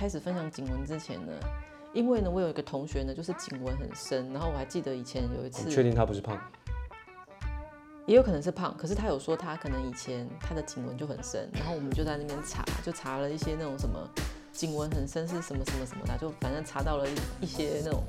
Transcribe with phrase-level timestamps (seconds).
[0.00, 1.32] 开始分享颈纹之前呢，
[1.92, 6.40] 因为呢，我有一个同学呢，就是颈纹很深，然后我还记得以前有一次，确定他不是胖？
[8.06, 14.08] 也有可能是胖，可是他有说他可能以前他的颈纹就很深，然后我们就在那边查，就查了一些那种什么
[14.50, 17.06] 颈纹很深是什么什么什么的，就反正查到了
[17.38, 18.02] 一些那种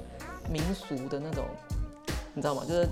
[0.49, 1.45] 民俗的那种，
[2.33, 2.63] 你知道吗？
[2.65, 2.87] 就是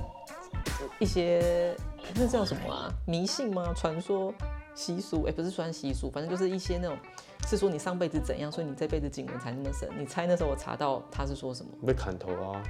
[0.99, 1.73] 一些
[2.15, 2.91] 那叫什么啊？
[3.07, 3.73] 迷信吗？
[3.73, 4.33] 传说、
[4.75, 5.23] 习俗？
[5.23, 6.97] 哎，不是算习俗，反正就是一些那种，
[7.47, 9.89] 是说你上辈子怎样，所以你这辈子颈纹才那么深。
[9.97, 11.71] 你猜那时候我查到他是说什么？
[11.85, 12.61] 被砍头啊？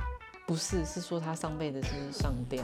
[0.46, 2.64] 不是，是说他上辈子是上吊。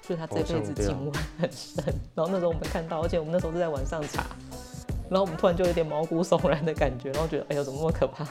[0.00, 4.24] 所以他这辈子颈纹很深，然后那时候我们看到，而且我们那时候是在晚上查，
[5.10, 8.24] 然后我们突然就有点毛骨悚然的感觉，然后觉得哎呦怎么那么可怕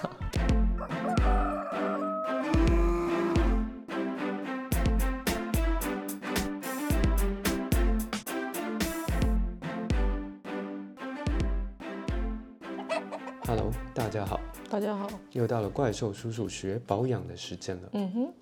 [14.77, 17.90] 大家好，又到了怪兽叔叔学保养的时间了。
[17.94, 18.34] 嗯哼，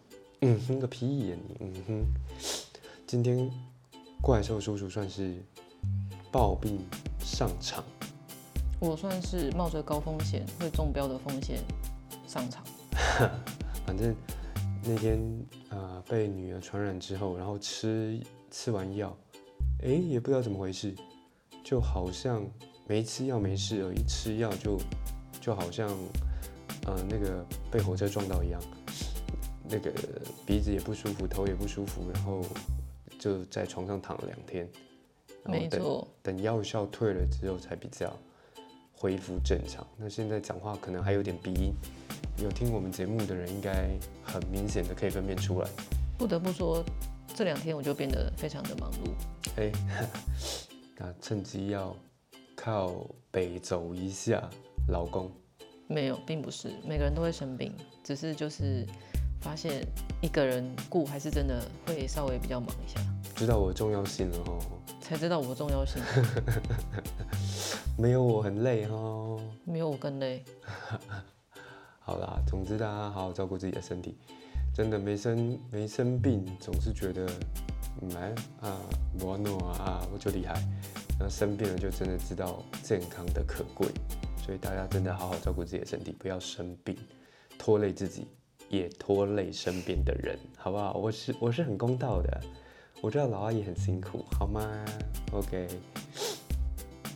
[0.41, 2.05] 嗯哼个屁呀你，嗯哼。
[3.07, 3.49] 今天
[4.21, 5.41] 怪兽叔叔算是
[6.33, 6.77] 暴病
[7.21, 7.81] 上场，
[8.81, 11.57] 我算是冒着高风险会中标的风险
[12.27, 12.65] 上场。
[13.87, 14.13] 反正
[14.83, 15.17] 那天
[15.69, 18.19] 呃被女儿传染之后，然后吃
[18.51, 19.17] 吃完药，
[19.83, 20.93] 哎也不知道怎么回事，
[21.63, 22.45] 就好像
[22.85, 24.77] 没吃药没事而已，吃药就
[25.39, 25.89] 就好像
[26.85, 28.61] 呃那个被火车撞到一样，
[29.69, 29.91] 那个
[30.45, 32.41] 鼻子也不舒服，头也不舒服，然后。
[33.17, 34.69] 就在床上躺了两天，
[35.45, 38.13] 没错，等药效退了之后才比较
[38.93, 39.87] 恢复正常。
[39.97, 41.73] 那现在讲话可能还有点鼻音，
[42.37, 43.89] 有听我们节目的人应该
[44.23, 45.69] 很明显的可以分辨出来。
[46.19, 46.83] 不得不说，
[47.33, 49.09] 这两天我就变得非常的忙碌。
[49.55, 49.71] 哎，
[50.97, 51.95] 那趁机要
[52.55, 54.47] 靠北走一下，
[54.89, 55.31] 老公？
[55.87, 58.85] 没有，并不是每个人都会生病，只是就是
[59.39, 59.85] 发现
[60.21, 62.99] 一个人顾还是真的会稍微比较忙一下。
[63.35, 64.59] 知道我重要性了哦，
[64.99, 66.01] 才知道我的重要性。
[67.97, 70.43] 没有我很累哦，没有我更累。
[71.99, 74.17] 好啦，总之大家好好照顾自己的身体，
[74.73, 77.27] 真的没生没生病，总是觉得
[78.13, 78.77] 蛮啊
[79.19, 80.55] 我诺啊我就厉害。
[81.19, 83.87] 那生病了就真的知道健康的可贵，
[84.45, 86.95] 所以大家真的好好照顾自己的身体，不要生病，
[87.57, 88.27] 拖累自己
[88.69, 90.93] 也拖累身边的人，好不好？
[90.93, 92.41] 我是我是很公道的。
[93.01, 94.85] 我知道老阿姨很辛苦，好吗
[95.31, 95.67] ？OK。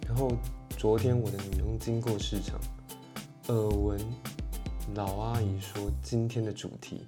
[0.08, 0.32] 然后
[0.76, 2.60] 昨天我的女佣经过市场，
[3.50, 4.00] 耳闻
[4.96, 7.06] 老阿姨说今天的主题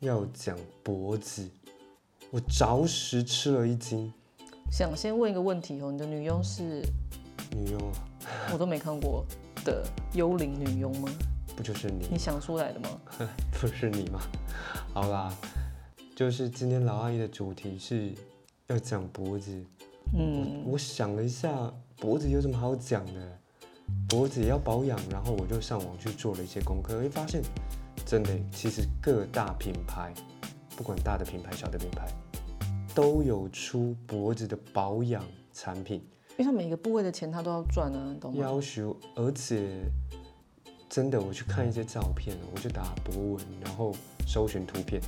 [0.00, 1.48] 要讲脖子，
[2.32, 4.12] 我着实吃了一惊。
[4.68, 6.82] 想先问一个问题哦，你的女佣是
[7.52, 7.80] 女佣？
[8.52, 9.24] 我都没看过
[9.64, 11.08] 的幽灵女佣吗？
[11.56, 12.06] 不就是你？
[12.10, 12.88] 你想出来的吗？
[13.60, 14.20] 不是你吗？
[14.92, 15.32] 好啦。
[16.16, 18.12] 就是今天老阿姨的主题是
[18.66, 19.64] 要讲脖子，
[20.12, 23.38] 嗯，我想了一下，脖子有什么好讲的？
[24.08, 27.40] 脖子也要保养，然后我就上网去做了一些功课，会发现
[28.04, 30.12] 真的，其实各大品牌，
[30.76, 32.08] 不管大的品牌、小的品牌，
[32.96, 36.02] 都有出脖子的保养产品，
[36.38, 38.40] 因为他每个部位的钱他都要赚啊，懂吗？
[38.40, 39.82] 要求，而且
[40.88, 43.92] 真的，我去看一些照片，我就打博文，然后
[44.24, 45.02] 搜寻图片。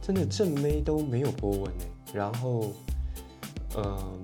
[0.00, 2.70] 真的正妹都没有博文哎，然后，
[3.76, 4.22] 嗯，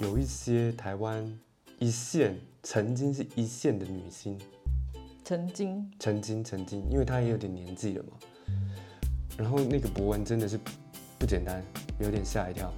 [0.00, 1.26] 有一些台湾
[1.78, 4.38] 一线曾经是一线的女星，
[5.24, 8.18] 曾经，曾经，曾经，因为她也有点年纪了嘛，
[9.38, 10.60] 然后那个博文真的是
[11.18, 11.64] 不简单，
[12.00, 12.70] 有点吓一跳。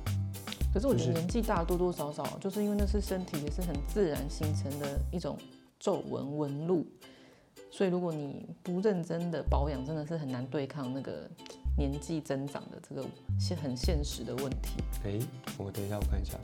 [0.72, 5.36] 可是我觉得年纪大多多少少就是因为那是身体也是很自然形成的一种
[5.78, 6.86] 皱纹纹路，
[7.70, 11.28] 所以如果你不认真的保养，真的是很难对抗那个。
[11.74, 13.02] 年纪增长的这个
[13.40, 14.82] 现很现实的问题。
[15.04, 15.18] 哎，
[15.56, 16.38] 我等一下我看一下，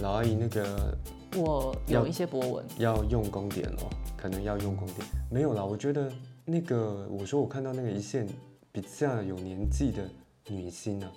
[0.00, 0.96] 老阿姨那个
[1.36, 4.98] 我有一些博文要用功点哦，可能要用功点。
[5.32, 6.12] 没有啦，我觉得
[6.44, 8.24] 那个我说我看到那个一线
[8.70, 10.08] 比较有年纪的
[10.46, 11.10] 女星啊，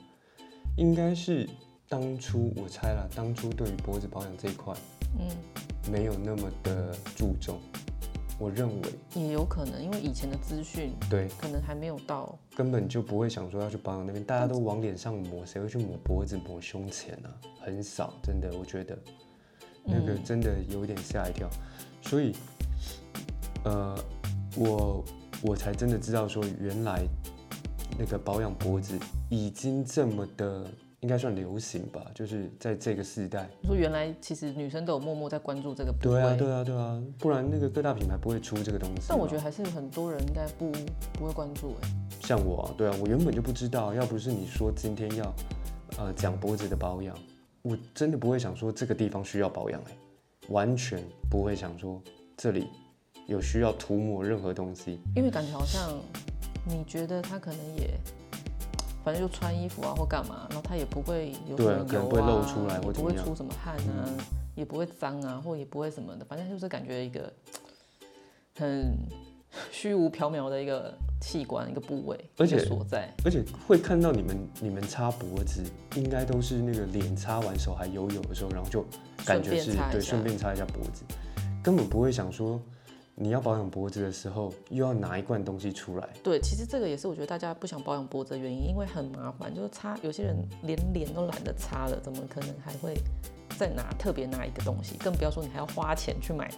[0.75, 1.47] 应该是
[1.93, 4.73] 当初我猜了，当初对于脖子保养这一块，
[5.19, 7.61] 嗯，没有那么的注重。
[8.39, 17.29] 我认为也有可能，因为以前的资讯对，可能还没有到，根本就不会想说要去保养那边，大家都往脸上抹，谁会去抹脖子、抹胸前啊？
[17.61, 18.97] 很少，真的，我觉得
[19.83, 21.47] 那个真的有点吓一跳。
[22.01, 22.35] 所以，
[23.65, 23.95] 呃，
[24.57, 25.05] 我
[25.43, 27.05] 我才真的知道说，原来
[27.99, 28.97] 那个保养脖子
[29.29, 30.65] 已经这么的
[31.03, 33.49] 应该算流行吧，就是在这个时代。
[33.61, 39.07] 你说原来其实女生都有默默在关注这个部位，对啊，对啊，对啊，不然那个各大品牌不会出这个东西。
[39.09, 40.71] 但我觉得还是很多人应该不
[41.11, 41.89] 不会关注哎。
[42.21, 45.33] 像我啊，对啊，我原本就不知道，要不是你说今天要
[45.97, 47.13] 呃讲脖子的保养，
[47.63, 49.91] 我真的不会想说这个地方需要保养哎，
[50.47, 52.01] 完全不会想说
[52.37, 52.69] 这里
[53.27, 55.01] 有需要涂抹任何东西。
[55.17, 55.91] 因为感觉好像
[56.65, 57.99] 你觉得他可能也，
[59.03, 64.07] 反正就穿衣服啊或干嘛，然后它也不会有什么油可能不会露啊，出来或也不会出什么汗啊，
[64.55, 67.31] 也不会脏啊，或也不会什么的，反正就是感觉一个
[68.57, 68.95] 很
[69.71, 70.91] 虚无缥缈的一个
[71.21, 73.13] 器官、一个部位，而且所在。
[73.23, 75.63] 而且会看到你们你们擦脖子，
[75.95, 78.83] 应该都是那个脸擦完手还油油的时候，然后就
[79.25, 81.03] 感觉是对顺便擦一下脖子，
[81.61, 82.59] 根本不会想说
[83.15, 86.09] 你要保养脖子的时候又要拿一罐东西出来。
[86.23, 92.97] 对，其实这个也是我觉得大家不想保养脖子的原因，因为很麻烦，就是擦有些人连脸都懒得擦了，怎么可能还会
[93.57, 94.97] 再拿特别拿一个东西？
[94.97, 96.49] 更不要说你还要花钱去买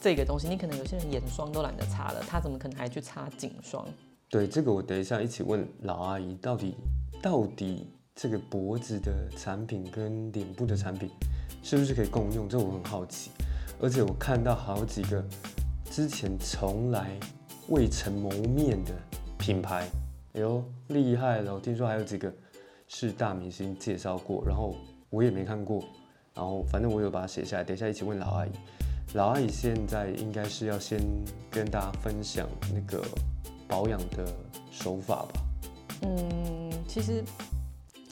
[0.00, 3.84] 这个东西，你可能有些人眼霜都懒得擦了，他怎么可能还去擦颈霜？
[4.30, 6.76] 对，这个我等一下一起问老阿姨，到底
[7.20, 11.10] 到底这个脖子的产品跟脸部的产品
[11.60, 12.48] 是不是可以共用？
[12.48, 13.32] 这我很好奇。
[13.80, 15.24] 而且我看到好几个
[15.90, 17.10] 之前从来
[17.68, 18.92] 未曾谋面的
[19.36, 19.88] 品牌，
[20.34, 21.54] 哎呦厉害了！
[21.54, 22.32] 我听说还有几个
[22.86, 24.76] 是大明星介绍过，然后
[25.10, 25.82] 我也没看过，
[26.34, 28.50] 然后反正我有把它写下来，等一下一起问老阿姨。
[29.14, 31.00] 老阿姨现在应该是要先
[31.50, 33.02] 跟大家分享那个
[33.66, 34.26] 保养的
[34.70, 35.40] 手法吧。
[36.02, 37.24] 嗯，其实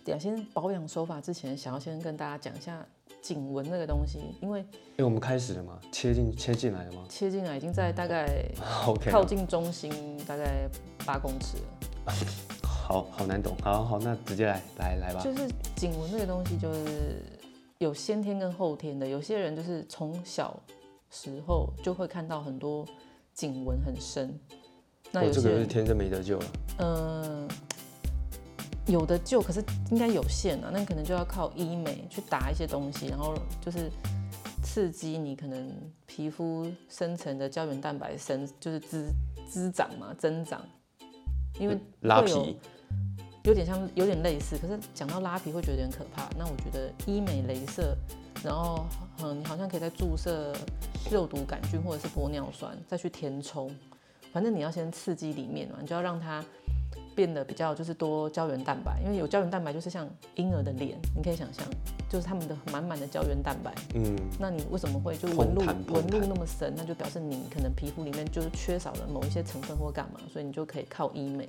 [0.05, 2.84] 等一下先保养手法之前，想要先跟大家讲一下
[3.26, 5.81] 颈纹那个东西，因为因为、我们开始了嘛？
[5.90, 8.44] 切进切进来了吗切进来已经在大概？
[8.87, 9.90] OK，靠近中心
[10.25, 10.69] 大概
[11.05, 12.14] 八公尺了。
[12.62, 13.56] 好好难懂。
[13.62, 15.20] 好好，那直接来来来吧。
[15.25, 17.20] 就是颈纹这个东西，就是
[17.78, 19.05] 有先天跟后天的。
[19.05, 20.56] 有些人就是从小
[21.11, 22.87] 时候就会看到很多
[23.34, 24.38] 颈纹很深，
[25.11, 26.46] 那有些人个是天生没得救了。
[26.78, 27.49] 嗯、
[28.87, 33.91] 有的救，可是应该有限啊，那你可能就要靠医美去打一些东西，然后就是
[34.62, 35.73] 刺激你可能
[36.06, 39.11] 皮肤深层的胶原蛋白生，就是滋
[39.49, 40.61] 滋长嘛，增长，
[41.59, 42.56] 因为拉皮，
[43.43, 44.56] 有点像，有点类似。
[44.56, 46.29] 可是讲到拉皮会觉得有点可怕。
[46.38, 47.97] 那我觉得医美、镭射，
[48.44, 48.87] 然后
[49.23, 50.55] 嗯，你好像可以再注射
[51.11, 53.69] 肉毒杆菌或者是玻尿酸，再去填充。
[54.33, 56.44] 反正你要先刺激里面嘛，你就要让它
[57.17, 61.67] 变得比较就是多胶原蛋白，因为有胶原蛋白就是像婴儿的脸，你可以想象，
[62.11, 63.75] 就是他们的满满的胶原蛋白。
[63.95, 66.75] 嗯，那你为什么会就纹路纹路那么深？
[66.77, 71.49] 那就表示你可能皮肤里面就是缺少了某一些成分或干嘛，所以你就可以靠医美。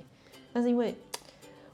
[0.52, 0.94] 但是因为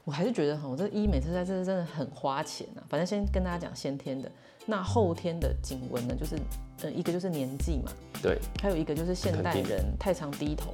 [0.03, 2.83] 我还是觉得哈，我这医美实在这真的很花钱啊。
[2.89, 4.29] 反正先跟大家讲先天的，
[4.65, 6.37] 那后天的颈纹呢，就是
[6.83, 7.91] 呃一个就是年纪嘛，
[8.21, 10.69] 对，还有一个就是现代人太常低头，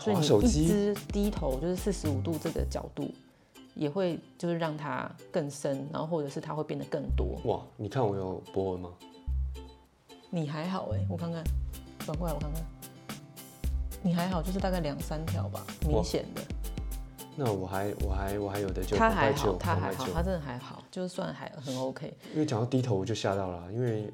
[0.00, 3.08] 所以你一滑手机，直低头就是四十五度这个角度，
[3.74, 7.38] 也会就是让它更深，然后或者是它会变得更多。
[7.44, 8.90] 哇，你看我有波纹吗？
[10.30, 11.42] 你还好哎、我看看，
[12.06, 12.62] 转过来我看看，
[14.02, 16.42] 你还好，就是大概两三条吧，明显的。
[17.36, 22.12] 那我还我还我还有的就，他还好，他还好，他真的还好，就是算还很 OK。
[22.32, 24.12] 因为讲到低头我就吓到了，因为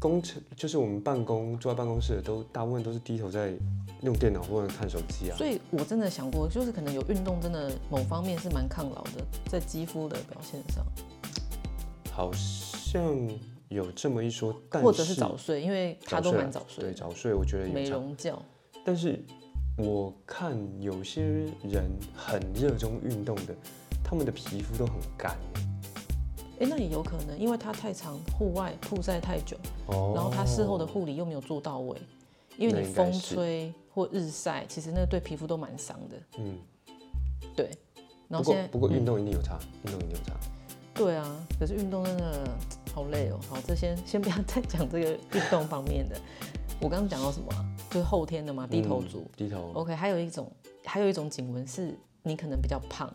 [0.00, 3.52] 工程就是我们办公坐在办公室的都大部分都是低头在
[4.00, 5.36] 用电脑或者看手机啊。
[5.36, 10.82] 所以我真的想过，就是可能有运动，真的某方面是蛮抗老的，在肌肤的表现上，
[12.10, 13.14] 好像
[13.68, 17.84] 有这么一说，但或者是早睡，因为他都蛮早睡的，对早睡我觉得有美。
[17.90, 18.34] 容觉。
[18.82, 19.22] 但是
[19.76, 21.22] 我看有些
[21.62, 23.54] 人很热衷运动的，
[24.02, 25.36] 他们的皮肤都很干
[26.60, 31.96] 哎、那也有可能，因为他太长户外曝晒太久，哦然后他事后的护理又没有做到位，
[32.58, 36.16] 因为你风吹或日晒，其实那个对皮肤都蛮伤的。
[36.38, 36.58] 嗯，
[37.56, 37.70] 对，
[38.28, 40.34] 然后不过现在嗯不过运动一定有差，运动一定有差。
[40.92, 42.46] 对啊，可是运动真的
[42.92, 43.40] 好累哦。
[43.48, 46.20] 好，这先先不要再讲这个运动方面的。
[46.78, 49.20] 我刚刚讲到什么啊、就是后天的嘛，低头族。
[49.20, 50.50] 嗯低头 OK，还有一种，
[50.84, 53.10] 还有一种颈纹是你可能比较胖，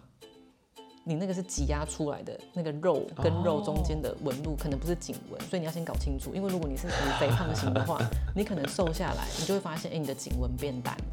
[1.08, 6.34] 你那个是挤压出来的那个肉跟肉中间的纹路，可能不是颈纹，所以你要先搞清楚。
[6.34, 8.02] 因为如果你是属于肥胖型的话，
[8.36, 11.04] 你可能瘦下来，你就会发现，哎、你的颈纹变淡了。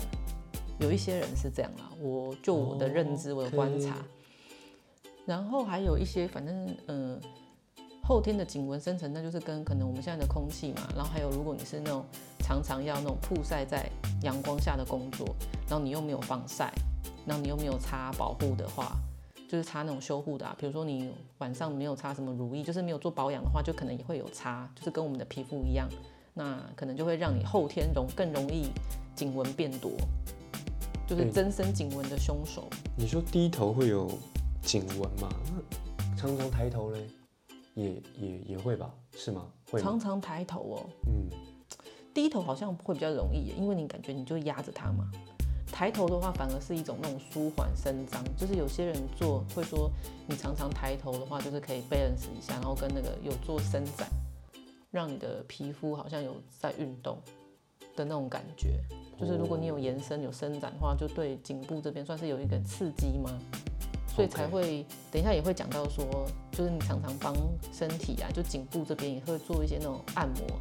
[0.81, 3.97] 有一些人是这样啦，我就我的认知，我的观察。
[5.27, 7.29] 然后还有一些，反正嗯、呃
[8.05, 12.05] 后天的颈纹生成，那就是跟可能我们现在的空气嘛，然后还有如果你是那种
[12.41, 13.89] 常常要那种曝晒在
[14.23, 15.25] 阳光下的工作，
[15.69, 16.73] 然后你又没有防晒，
[17.25, 18.97] 然后你又没有擦保护的话，
[19.53, 25.87] 就是擦那种修护的啊，比如说你晚上没有擦什么乳液，就是没有做保养的话，就可能也会有擦，就是跟我们的皮肤一样，
[26.33, 28.71] 那可能就会让你后天容更容易
[29.15, 29.93] 颈纹变多，
[31.07, 32.67] 就是增生颈纹的凶手。
[32.97, 34.11] 你说低头会有
[34.63, 35.29] 颈纹吗？
[35.99, 37.07] 那常常抬头嘞，
[37.75, 38.91] 也也也会吧？
[39.15, 39.47] 是吗？
[39.71, 39.85] 会吗？
[39.85, 41.29] 常常抬头哦，嗯，
[42.15, 45.11] 低头好像会比较容易耶，因为你感觉你就压着它嘛。
[45.73, 49.91] 抬头的话，反而是一种那种舒缓伸张，就是有些人做会说，
[50.29, 54.07] 你常常抬头的话，就是可以 balance 一下，然后跟那个有做伸展，
[54.91, 57.19] 让你的皮肤好像有在运动
[57.97, 58.79] 的那种感觉。
[59.19, 63.31] 就是如果你有延伸、有伸展的话，就对颈部这边算是有一个刺激吗？
[64.15, 66.05] 所以才会等一下也会讲到说，
[66.51, 67.35] 就是你常常帮
[67.73, 70.61] 身体啊，就颈部这边也会做一些那种按摩，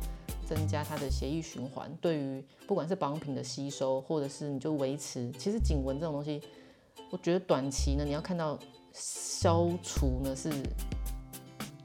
[0.53, 1.89] 增加它的血液循环。
[2.01, 6.41] 对于不管是保养品的吸收，或者是你就维持，其实颈纹这种东西，
[7.09, 8.59] 我觉得短期呢，你要看到
[8.91, 10.51] 消除呢是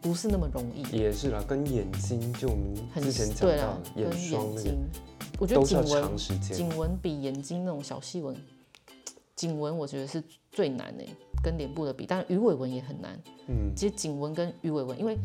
[0.01, 0.83] 不是那么容易？
[0.97, 4.89] 也是啦，跟眼睛就我们很之前讲到，眼跟霜那个眼睛，
[5.39, 6.57] 我觉得颈纹长时间。
[6.57, 8.37] 颈纹比眼睛那种小细纹，
[9.37, 10.21] 颈纹我觉得是
[10.51, 11.09] 最难诶，
[11.41, 13.17] 跟脸部的比，当然鱼尾纹也很难。
[13.47, 15.17] 嗯，其实颈纹跟鱼尾纹，因为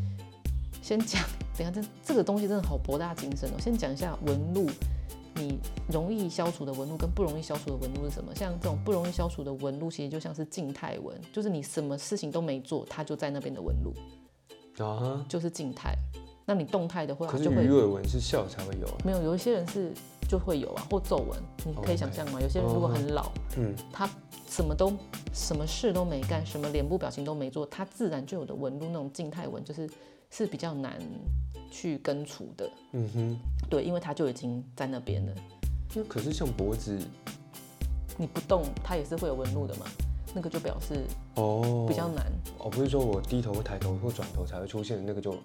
[0.84, 1.20] 先讲，
[1.58, 3.53] 等下这这个东西真的好博大精深哦。
[3.60, 4.70] 先讲一下纹路，
[5.36, 5.60] 你
[5.91, 8.34] 容易消除的纹路跟不容易消除的纹路是什么？
[8.36, 13.93] 像这种不容易消除的纹路，其实就像是静态纹，就是你什么事情都没做，它就在那边的纹路，
[14.84, 15.96] 啊，就是静态。
[16.43, 18.98] 那你动态的话，可是就会鱼尾纹是笑才会有啊。
[19.05, 19.93] 没有，有一些人是
[20.27, 22.41] 就会有啊，或皱纹，你可以想象吗？
[22.41, 24.10] 有些人如果很老，嗯，他
[24.50, 24.91] 什么都
[25.31, 29.88] 什么事都没干，什么脸部表情都没做，他自然就有的纹路那种静态纹，就是
[30.32, 31.00] 是比较难
[31.70, 32.68] 去根除的。
[32.94, 35.36] 嗯哼，对，因为它就已经在那边了，
[35.94, 37.00] 那可是像脖子
[38.18, 39.86] 你不动，它也是会有纹路的嘛。
[40.34, 41.04] 那个就表示
[41.36, 42.26] 哦，比较难。
[42.58, 45.36] 哦，不是说我低头抬头或转头才会出现的那个就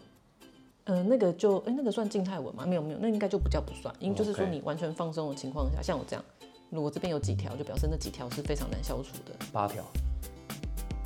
[0.85, 2.65] 嗯、那个就哎、那个算静态纹吗？
[2.65, 6.25] 没有没有，那应该就不叫不算，因为就是说你完全放松的情况下，像我这样，
[6.71, 9.35] 如果这边有几条，就表示那几条是非常难消除的。
[9.53, 9.85] 八条。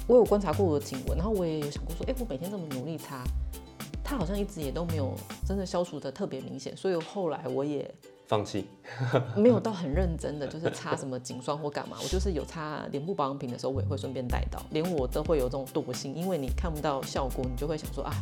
[0.07, 3.25] 我有观察过我的颈纹，然后我也有想过说，哎、我每天这么努力擦，
[4.11, 5.14] 它好像一直也都没有
[5.47, 7.88] 真的消除的特别明显，所以后来我也
[8.26, 8.67] 放弃，
[9.38, 18.12] 没有到很认真的，就是擦什么颈霜或干嘛，我就是有擦脸部保养品的时候，我也会顺便带到，连我都会有这种惰性，因为你看不到效果，你就会想说啊，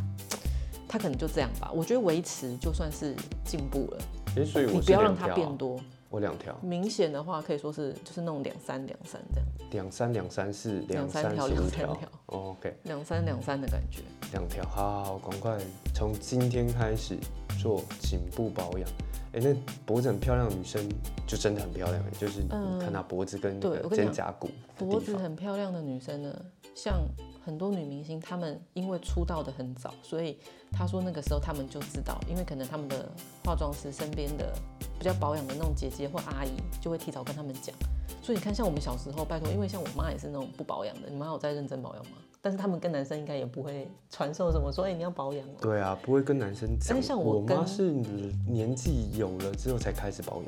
[0.87, 1.71] 它可能就这样吧。
[1.73, 3.97] 我觉得维持就算是进步了，
[4.37, 5.81] 哎，所以我是你不要让它变多。
[6.09, 14.01] 我两条，明显的话可以说是就是那种两三两三这样，两三两三四两三条两三条哦，OK，两三两三的感觉。
[14.31, 15.57] 两条，好好好，赶快
[15.93, 17.15] 从今天开始
[17.61, 18.89] 做颈部保养。
[19.33, 19.53] 哎，那
[19.85, 20.83] 脖子很漂亮的女生
[21.27, 24.53] 就真的很漂亮，就是你嗯看她脖子跟肩胛骨的
[24.85, 26.35] 脖子很漂亮的女生呢，
[26.75, 27.01] 像
[27.43, 30.37] 很多女明星，她们因为出道的很早，所以
[30.71, 33.09] 她说那个时候她们就知道，因为可能她们的
[33.43, 34.53] 化妆师身边的
[34.97, 37.75] 比较保养的那种姐姐或阿姨，就会提早跟她们讲。
[38.21, 42.17] 所以你看，像我们小时候，拜托，因为像我妈也是那种不保养的，你妈有在认真保养吗？
[42.41, 45.51] 但是他们跟男生应该也不会传授什么说，哎、你要保养哦。
[45.59, 46.89] 对啊，不会跟男生讲。
[46.89, 47.91] 但是像我跟我妈是
[48.47, 50.45] 年纪有了之后才开始保养，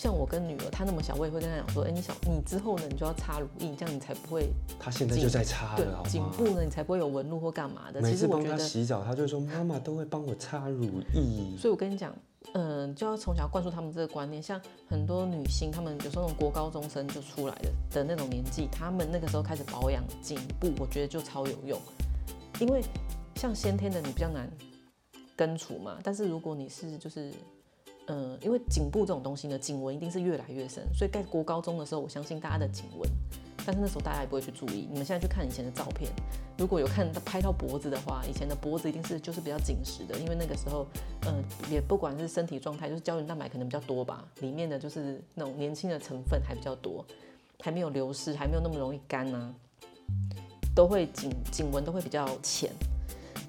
[0.00, 6.08] 像我跟女儿，她那么小，我也会跟她讲说，哎、你小你之后呢，你就要擦乳液，这样你才不会她现在就在擦对了，好吗？
[6.08, 8.00] 颈部呢，你才不会有纹路或干嘛的。
[8.00, 11.54] 每次帮她洗澡，她就说妈妈都会帮我擦乳液。
[11.60, 12.16] 所以我跟你讲，
[12.54, 14.42] 嗯、就要从小灌输他们这个观念。
[14.42, 21.78] 像很多女星，她们有时候那种国高中生就出来的的那种年纪，她们那个时候开始保养颈部，我觉得就超有用。
[22.58, 22.82] 因为
[23.34, 24.50] 像先天的你比较难
[25.36, 27.30] 根除嘛，但是如果你是就是。
[28.12, 33.08] 嗯，因为颈部这种东西呢，颈纹一定是越来越深，所以在国高中的时候，我相信大家的颈纹，
[33.64, 34.88] 但是那时候大家也不会去注意。
[34.90, 36.10] 你们现在去看以前的照片，
[36.58, 40.84] 如果有看到拍到脖子的话，以前的脖子一定是就是比较紧实的，因为那个时候，
[41.26, 41.40] 嗯，
[41.70, 47.06] 也不管是身体状态，就是胶原蛋白可能比较多吧，里面的就是那种年轻的成分还比较多，
[47.60, 49.54] 还没有流失，还没有那么容易干啊，
[50.74, 52.72] 都会颈颈纹都会比较浅。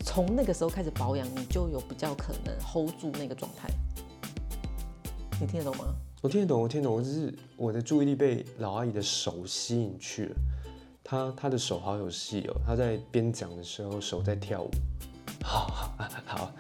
[0.06, 3.68] 从那个时候开始保养，你就有比较可能 hold 住那个状态。
[5.42, 5.96] 你听得懂吗？
[6.22, 10.36] 我听得懂，我听得懂，我只是我的注意力被老阿姨的手吸引去了。
[11.04, 14.70] 她她的手好有戏哦，她在边讲的时候手在跳舞。
[15.42, 15.96] 好
[16.28, 16.52] 好，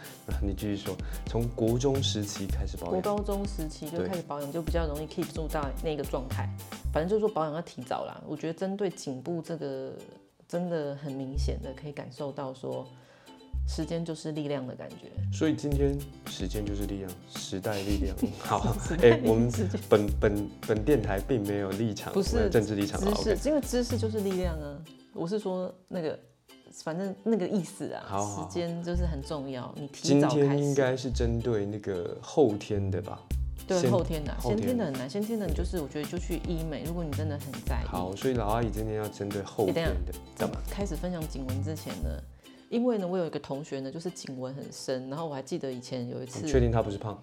[0.41, 0.95] 你继续说，
[1.27, 6.49] 从国中时期开始保养，国高中时期就对开始保养，就比较容易 keep 住到那个状态。
[6.91, 8.19] 反正就是说保养要提早啦。
[8.27, 9.93] 我觉得针对颈部这个，
[10.47, 12.87] 真的很明显的可以感受到说，
[13.67, 15.11] 时间就是力量的感觉。
[15.31, 18.15] 所以今天时间就是力量，时代力量。
[18.39, 19.51] 好，哎、代我们
[19.89, 24.77] 本本本电台并没有立场，不是政治立场啊知识，因为知识就是力量啊。
[25.13, 26.17] 我是说那个，
[26.83, 30.75] 反正那个意思啊，好时间就是很重要，你提今天应始。
[30.75, 33.19] 该是针对那个后天的吧？
[33.67, 37.87] 对先后天的啊、先后天天的很难，先天的你就是我觉得就去医美，如果你真的很在意。
[37.87, 42.09] 好，所以老阿姨今天要针对后天的，在开始分享颈纹之前呢，
[42.71, 47.21] 因为呢，我有一个同学呢，就是颈纹很深，然后我还记得以前有一次你，确定他不是胖？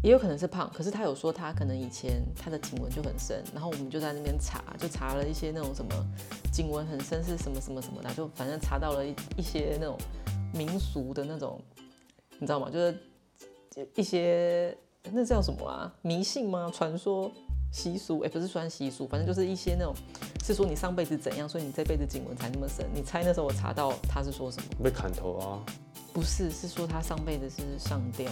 [0.00, 5.90] 也有可能是胖，可是他有说他可能以前他的颈纹就很深，然后我们就在那边查，就查了一些那种什么
[6.52, 9.98] 颈纹很深是什么什么什么的，就反正查到了一一些那种
[10.54, 11.60] 民俗的那种，
[12.38, 12.70] 你知道吗？
[12.70, 12.96] 就是
[13.96, 14.72] 一些
[15.10, 15.92] 那叫什么啊？
[16.02, 16.70] 迷信吗？
[16.72, 17.28] 传说、
[17.72, 18.20] 习俗？
[18.20, 19.94] 哎、不是算习俗，反正就是一些那种
[20.44, 22.86] 是说你上辈子怎样，所以你这辈子颈纹才那么深。
[22.94, 24.84] 你猜那时候我查到他是说什么？
[24.84, 25.64] 被砍头啊？
[26.12, 28.30] 不是，是说他上辈子是上吊，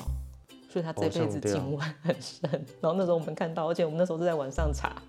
[0.69, 2.51] 所以他这辈子颈纹很深。
[2.83, 5.01] 然后那时候我们看到，而且我们那时候是在晚上查，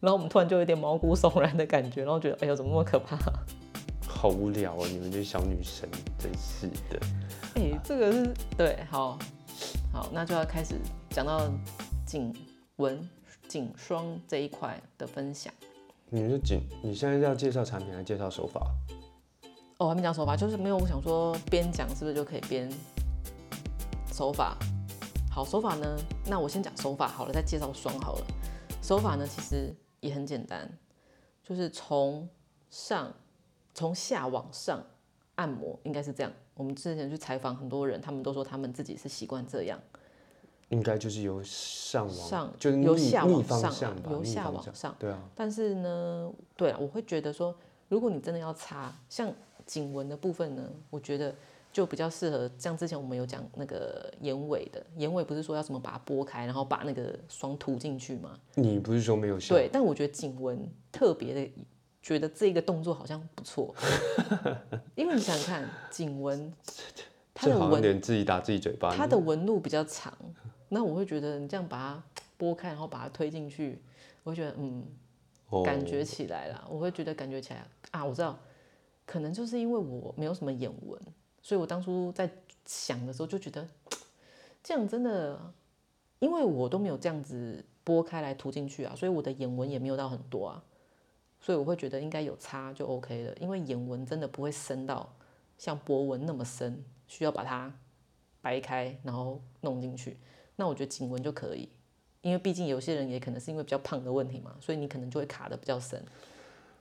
[0.00, 3.16] 然后我们突然就有点毛骨悚然的感觉，然后觉得哎呦怎么那么可怕？
[4.06, 7.00] 好无聊啊，你们这些小女生，真是的。
[7.56, 9.18] 哎、这个是对，好，
[9.92, 10.74] 好，那就要开始
[11.10, 11.50] 讲到
[12.06, 12.34] 颈
[12.76, 13.06] 纹、
[13.48, 15.52] 颈霜这一块的分享。
[16.10, 18.60] 你是颈，你现在要介绍产品还是介绍手法？
[19.78, 22.70] 哦，还没讲手法，就是没有我想说边讲是不是就可以边
[24.12, 24.56] 手法？
[25.30, 25.96] 好，手法呢，
[26.26, 28.26] 那我先讲手法好了，再介绍霜好了。
[28.80, 30.70] 手法呢其实也很简单，
[31.42, 32.28] 就是从
[32.70, 33.12] 上
[33.74, 34.84] 从下往上
[35.34, 36.32] 按摩，应该是这样。
[36.54, 39.80] 我们之前去采访很多人，他们都说他们自己是习惯这样，
[40.70, 44.94] 应该就是由上往上就是逆由下逆往上由下往上。
[44.98, 47.54] 对啊，但是呢，对啊，我会觉得说，
[47.88, 49.32] 如果你真的要擦，像
[49.66, 51.34] 颈纹的部分呢，我觉得
[51.72, 58.38] 就比较适合，像之前我们有讲那个眼尾的，眼尾不是说要什么把它拨开，然后把那个霜涂进去吗？
[58.54, 59.54] 你不是说没有效？
[59.54, 60.58] 对，但我觉得颈纹
[60.90, 61.52] 特别的，
[62.02, 63.74] 觉得这个动作好像不错，
[64.94, 66.52] 因为你想想看，颈纹
[67.32, 68.94] 它的纹点自己打自己嘴巴。
[68.94, 70.16] 它的纹路比较长，
[70.74, 72.02] 那我会觉得你这样把它
[72.36, 73.80] 拨开，然后把它推进去，
[74.24, 74.84] 我会觉得嗯。
[75.50, 78.36] 哦感觉起来了，我会觉得感觉起来啊，我知道，
[79.06, 81.00] 可能就是因为我没有什么眼纹，
[81.42, 82.28] 所以我当初在
[82.64, 83.68] 想的时候就觉得
[84.64, 85.38] 这样真的，
[86.18, 90.64] 因为我都没有这样子拨开来涂进去啊，所以我的眼纹也没有到很多啊，
[91.40, 95.14] 所以我会觉得应该有擦就 OK 了，因为眼纹真的不会深到
[95.56, 97.72] 像波纹那么深，需要把它
[98.40, 100.16] 掰开然后弄进去，
[100.56, 101.68] 那我觉得颈纹就可以。
[102.22, 106.02] 因为毕竟有些人也可能是因为比较胖的问题嘛，所以你可能就会卡的比较深，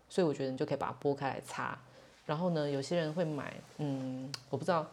[0.07, 1.77] 所以我觉得你就可以把它拨开来擦。
[2.25, 4.89] 然后呢，有些人会买，嗯，我不知道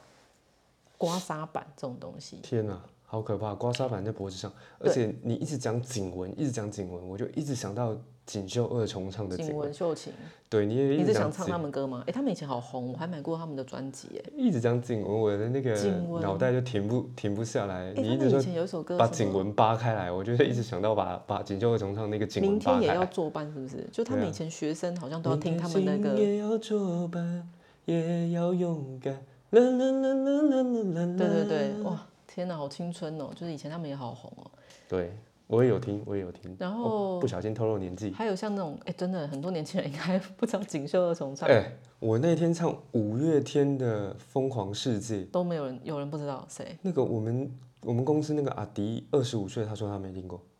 [0.98, 3.54] 刮痧板这种东西，天哪、好可怕！
[3.54, 7.96] 刮痧板在脖子上，而且你一直讲颈纹，一直讲颈纹，我就一直想到
[8.30, 9.64] 锦绣二重唱的颈颈纹。
[9.64, 10.12] 纹秀琴，
[10.48, 12.04] 对，你也一直想唱他颈，们歌吗？
[12.06, 15.74] 哎，他们以前好红，我还买过他们的专辑，哎，一直讲景文，我的那个
[16.20, 17.88] 脑袋就停不停不下来。
[17.88, 22.86] 哎，你一直说以前有一首歌把景文扒开来，我就是一直想到把把锦绣二重唱那个颈明天也。
[22.86, 23.84] 要作伴，是不是？
[23.90, 27.50] 就他们以前学生好像都要听他们那个，也要作伴，
[27.86, 29.12] 也要勇敢。
[29.50, 33.30] 啦啦啦啦啦啦啦对对对，哇，天哪，好青春哦！
[33.34, 34.50] 就是以前他们也好红哦。
[34.88, 35.12] 对，
[35.50, 36.56] 我也有听，我也有听。
[36.58, 38.12] 然哦后不小心透露年纪。
[38.12, 41.46] 还有像那种，哎，真的很多年轻人应该不知道锦绣二重唱。
[41.50, 46.78] 哎、我那天唱五月天的《疯狂世界》，都没有人有人不知道谁。
[46.82, 47.50] 那个我们
[47.82, 50.40] 我们公司那个阿迪二十五岁，他说他没听过。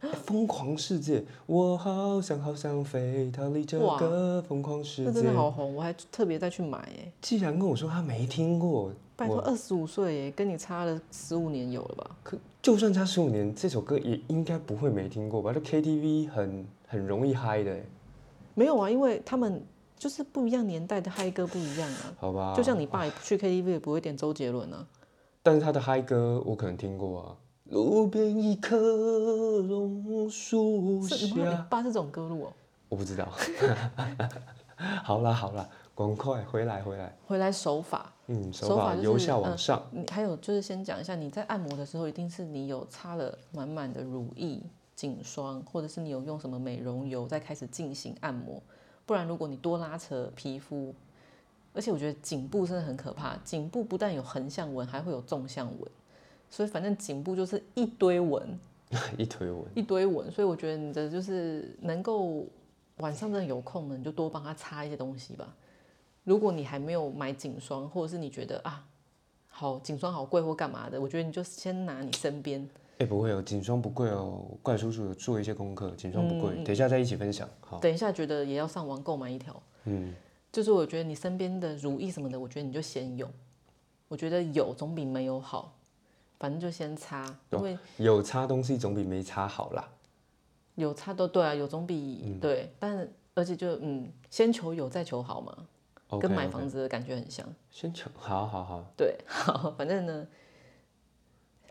[0.00, 5.36] 哎疯狂世界，我好想好想飞，逃离这哇个疯狂世界那真的界。
[5.36, 7.12] 好红，我还特别再去买哎。
[7.20, 12.10] 既然跟我说他没听过，拜托，二十五岁耶，跟你差了十五年有了吧？
[12.22, 15.52] 可就算差十五年，这首歌也应该不会没听过吧？
[15.52, 17.76] 这 KTV 很很容易嗨的，
[18.54, 19.60] 没有啊，因为他们
[19.98, 22.14] 就是不一样年代的嗨歌不一样啊。
[22.20, 22.54] 好吧？
[22.56, 24.86] 就像你爸也去 KTV 也不会点周杰伦啊。
[25.42, 27.36] 但是他的嗨歌我可能听过啊。
[27.64, 32.52] 路边一棵榕树是你妈你，爸是这种歌路哦。
[32.88, 33.28] 我不知道。
[35.02, 37.12] 好 啦好啦，赶快回来回来。
[37.26, 39.82] 回来手法，嗯，手手法就是法由下往嗯上。
[39.90, 44.60] 你还有就是先讲一下，你在按摩的时候，一定是你有擦了满满的乳液、
[44.94, 48.62] 颈霜，或者是你有用什么美容油再开始进行按摩。
[49.06, 50.94] 不然，如果你多拉扯皮肤，
[51.74, 55.90] 而且我觉得颈部真的很可怕，颈部不但有横向纹，还会有纵向纹，
[56.48, 58.56] 所以反正颈部就是一堆纹，
[59.18, 60.30] 一堆纹，一堆纹。
[60.30, 62.46] 所以我觉得你的就是能够
[62.98, 65.52] 晚上真的有空呢，你就多帮他擦一些东西吧。
[66.28, 68.86] 如果你还没有买颈霜，或者是你觉得啊，
[69.48, 74.44] 好颈霜好贵或干嘛的，我觉得你就先拿你身边哎、不会哦，颈霜不贵哦。
[74.62, 77.48] 怪叔叔有做一些功课，颈霜不嗯贵，等一下再一起分享。
[77.60, 79.62] 好，等一下觉得也要上网购买一条。
[79.84, 80.12] 嗯，
[80.52, 83.26] 就是我觉得你身边的乳液什么的，我觉得你就先有，
[84.08, 85.72] 我觉得有总比没有好，
[86.38, 89.88] 反正就先擦，因为有擦东西总比没擦好啦。
[90.74, 95.56] 有擦都对啊，有总比、嗯对，但而且就嗯，先求有再求好嘛
[96.20, 97.46] 跟买房子的感觉很像。
[97.70, 100.26] 先求，好好好，对， 好，反正呢，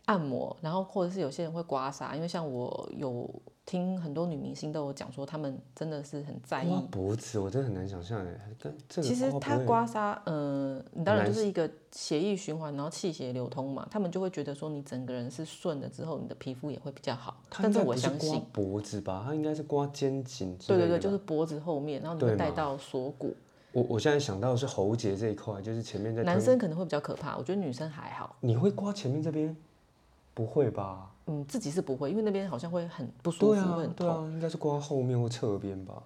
[0.05, 3.29] 按摩，然后或者是有些人会刮痧，因为像我有
[3.65, 17.41] 听很多女明星都有讲说，她们真的是很在意脖子我真的很难想象哎，跟这个其实它刮痧，呃，你当然就是一个血液循环，然后气血流通嘛，他们就会觉得说你整个人是顺了之后，你的皮肤也会比较好。
[17.49, 23.35] 它但是我相信刮，脖子吧，它应该是刮肩颈之对对对，就是脖子后面，然后你会带到锁骨。
[23.71, 28.35] 我我现在想到的是喉结这一块，就是前面在男生可能会比较可怕，我觉得女生还好。
[28.39, 29.55] 你会刮前面这边？
[30.33, 31.11] 不会吧？
[31.25, 36.01] 嗯，自己是不会，因为那边好像会很不舒服，会很，痛对啊，应该是刮后面或侧边吧？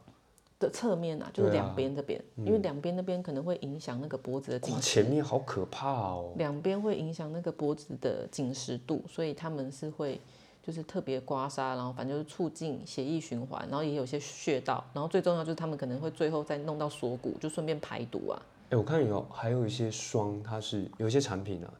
[0.57, 6.31] 的侧面啊，就是两边这边，因为两边那边可能会影响那个脖子的紧前面好可怕哦！
[6.37, 10.21] 两边会影响那个脖子的紧实度，所以他们是会
[10.63, 18.41] 就是特别刮痧，然后反正就是促进血液循环，然后也有些穴道，然后最重要就是他们可能会最后再弄到锁骨，就顺便排毒啊。
[18.69, 21.73] 哎、我看有还有一些霜，它是有一些产品啊，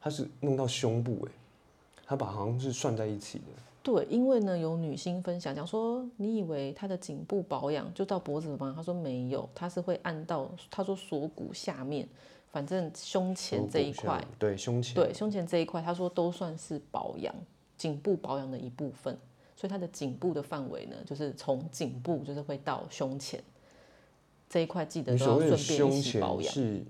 [0.00, 1.32] 它是弄到胸部哎，
[2.04, 3.44] 它把好像是算在一起的。
[3.82, 8.72] 对，因为呢有女星分享讲说，你以为她的颈部保养就到脖子了吗？
[8.76, 12.08] 她说没有，她是会按到，她说锁骨下面，
[12.50, 17.34] 反正胸前这一块，对胸前，对，胸前这一块，她说都算是保养，
[17.82, 19.18] 颈部保养的一部分。
[19.56, 23.42] 所以它的颈部的范围呢，就是从颈部就是会到胸前
[24.48, 26.52] 这一块，记得都要顺便胸一起保养。
[26.52, 26.84] 是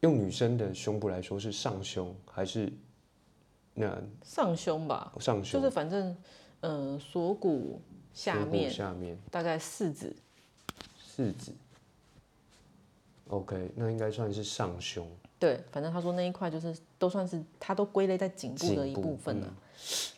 [0.00, 2.72] 用女生的胸部来说是上胸还是
[3.74, 5.60] 那上胸吧，上胸？
[5.60, 6.16] 就是反正
[6.60, 7.80] 呃锁骨
[8.12, 10.14] 下面下面大概四指，
[10.98, 11.52] 四指。
[13.28, 15.06] OK，那应该算是上胸。
[15.38, 19.54] 对，反正他说那一块就是都算是他都归类在颈部的一部部分了、嗯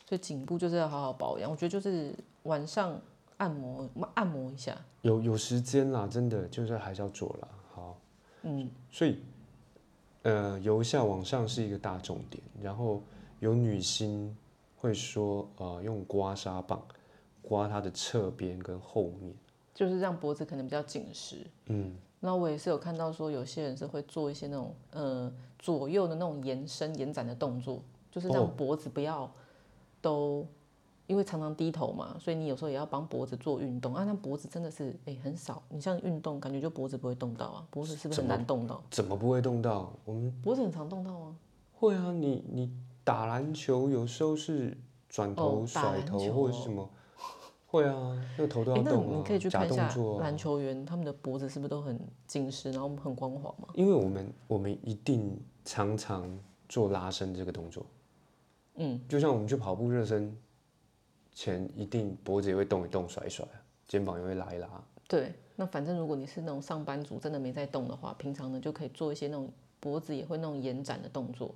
[0.07, 1.49] 所以颈部就是要好好保养。
[1.49, 2.13] 我觉得就是
[2.45, 2.99] 晚上
[3.37, 7.49] 按摩按摩一下，有有时间啦，真的就是还是要做啦。
[7.73, 7.97] 好，
[8.43, 9.21] 嗯，所以
[10.23, 13.03] 呃，由下往上是一个大重点，然后
[13.39, 14.35] 有女星
[14.77, 16.83] 会说呃，用刮痧棒
[17.43, 19.35] 刮它的侧边跟后面。
[19.75, 21.47] 就是让脖子可能比较紧实。
[21.67, 29.31] 嗯，那我也是有看到说，有些人是会做一些那种呃左右的那种延伸、延展的动作，就是哦让脖子不要
[30.01, 30.47] 都，
[31.07, 34.05] 因为常常低头嘛，所以你有时候也要帮脖子做运动啊。
[34.05, 38.83] 那脖子真的是哎、很少，你像运动感觉就脖子不会动到啊，脖子是不是很难动到？
[38.91, 39.93] 怎么不会动到？
[40.05, 41.35] 我们脖子很常动到啊。
[41.73, 42.71] 会啊，你你
[43.03, 44.77] 打篮球有时候是
[45.09, 46.89] 转头、甩头或者是什么，
[47.71, 49.89] 会啊，那个头都要动啊，你可以去看一下。
[50.19, 53.69] 篮球员，他们的脖子是不是都很紧实，然后很光滑嘛？
[53.75, 56.29] 因为我们我们一定常常
[56.69, 57.87] 做拉伸这个动作，
[58.75, 60.37] 嗯，就像我们去跑步热身
[61.33, 63.47] 前，一定脖子也会动一动、甩一甩，
[63.87, 64.69] 肩膀也会拉一拉。
[65.09, 65.33] 对。
[65.57, 69.47] 那反正如果你是那种上班族，真的没在动的话，平常呢就可以做一些那种
[69.79, 71.55] 脖子也会那种延展的动作，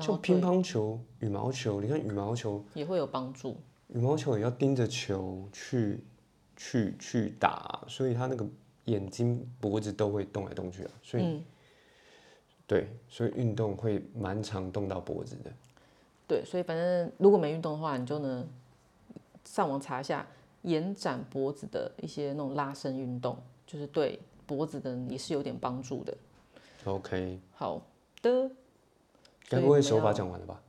[0.00, 3.56] 像乒乓球、羽毛球，你看羽毛球，也会有帮助。
[3.88, 6.00] 羽毛球也要盯着球去
[6.56, 8.46] 去去打，所以他那个
[8.86, 10.90] 眼睛、脖子都会动来动去啊。
[11.02, 11.44] 所以、嗯，
[12.66, 15.52] 对，所以运动会蛮常动到脖子的。
[16.26, 18.46] 对，所以反正如果没运动的话，你就能
[19.44, 20.26] 上网查一下
[20.62, 26.16] 延展脖子的一些那种拉伸运动，就是对脖子的也是有点帮助的。
[26.84, 27.80] OK，好
[28.20, 28.50] 的，
[29.48, 30.60] 该不会手法讲完了吧？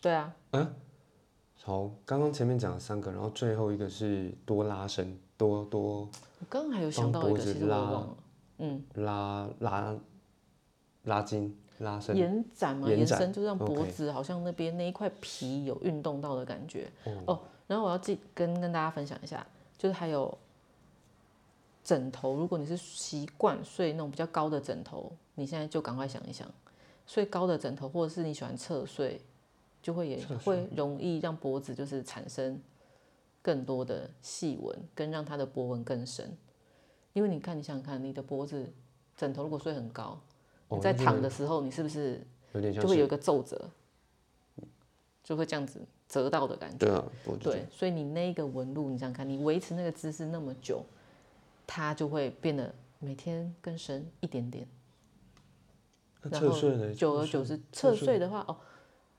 [0.00, 0.34] 对啊，
[1.66, 6.00] 好，刚刚前面讲了三个，然后最后一个是多拉伸，多多
[6.38, 8.16] 我刚刚还有想到一个，其实我拉忘了，
[8.58, 9.96] 嗯，拉拉
[11.04, 12.14] 拉筋、拉伸。
[12.14, 16.86] 延展嘛，延伸就是让脖子好像那边那一块皮有运动到的感觉。
[17.04, 19.46] 哦哦，然后我要记跟跟大家分享一下，
[19.78, 20.36] 就是还有
[21.82, 26.46] 枕头，如果你是习惯睡那种比较高的枕头，你现在就赶快想一想，
[27.06, 29.18] 睡高的枕头，或者是你喜欢侧睡，
[29.84, 32.58] 就会也会容易让脖子就是产生
[33.42, 36.34] 更多的细纹，跟让它的脖纹更深。
[37.12, 38.72] 因为你看，你想想看，你的脖子
[39.14, 40.18] 枕头如果睡很高，
[40.70, 42.26] 你在躺的时候，你是不是
[42.72, 43.70] 就会有一是个皱褶，
[45.22, 46.78] 就会这样子折到的感觉。
[46.78, 47.04] 对啊，
[47.38, 50.82] 对，所以你那个纹路，你想想看，你维持那个姿势那么久，
[51.66, 54.66] 它就会变得每天更深一点点。
[56.22, 56.94] 那然后侧睡呢？
[56.94, 58.56] 久而久之，侧睡的话，哦，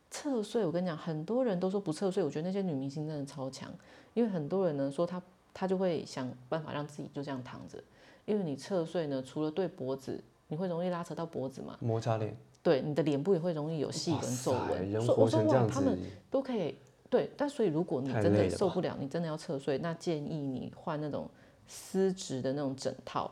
[0.09, 3.69] 侧睡，我跟你讲，很多人都说不侧睡，我觉得那些女明星真的超强，
[4.13, 5.21] 因为很多人呢说她
[5.53, 7.83] 她就会想办法让自己就这样躺着，
[8.25, 14.89] 因为你侧睡呢，除了对脖子，你会容易拉扯到脖子嘛，摩擦脸，对，你的脸部也会容易有细纹、皱纹。
[14.89, 15.99] 人所以我说哇，活成这样他们，
[16.31, 16.77] 都可以
[17.09, 21.29] 对，但所以如果你真的受不了，你真的要侧睡，那建议你换那种
[21.67, 23.31] 丝质的那种枕套。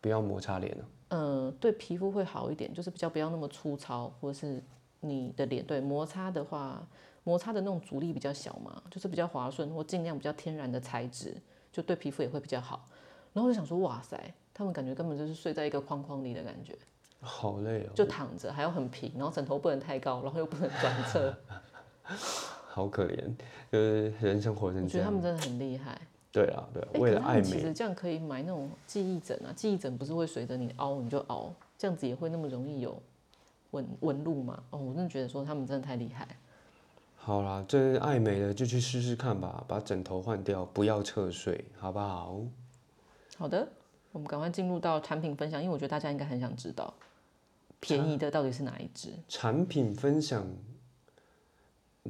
[0.00, 0.84] 不要摩擦脸了。
[1.08, 4.62] 嗯，对皮肤会好一点，就是比较不要那么粗糙，或者是
[5.04, 6.86] 你的脸对摩擦的话，
[7.22, 11.36] 摩擦的那种阻力比较小嘛，就是比较滑顺或尽量比较天然的材质，
[11.70, 12.88] 就对皮肤也会比较好。
[13.32, 14.18] 然后我就想说，哇塞，
[14.52, 16.76] 他们感觉根本就是睡在一个框框里的感觉，
[17.20, 21.34] 好累哦，就躺着还要很平，然后枕头不能太高，然后又不能转侧，
[22.68, 23.34] 好可怜，
[23.70, 24.98] 就是人生活我成这样。
[24.98, 26.00] 觉得他们真的很厉害。
[26.30, 33.00] 对啊，对啊，哎，为了爱可是他们其美，实这样可以买那种记忆枕啊，记忆枕不是会随着你凹你就凹，这样子也会那么容易有
[33.74, 34.62] 纹纹路嘛？
[34.70, 36.26] 哦，我真的觉得说他们真的太厉害。
[37.16, 42.40] 好啦，这爱美的就去试试看吧，把枕头换掉，不要侧睡，好不好？
[43.36, 43.66] 好的，
[44.12, 46.92] 我们赶快进入到产品分享，因为我觉得大家应该很想知道
[47.80, 49.08] 便宜的到底是哪一支。
[49.28, 50.46] 产品分享，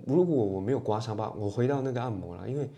[0.04, 2.68] 如果我没有刮痧棒，我回到那个按摩啦，因为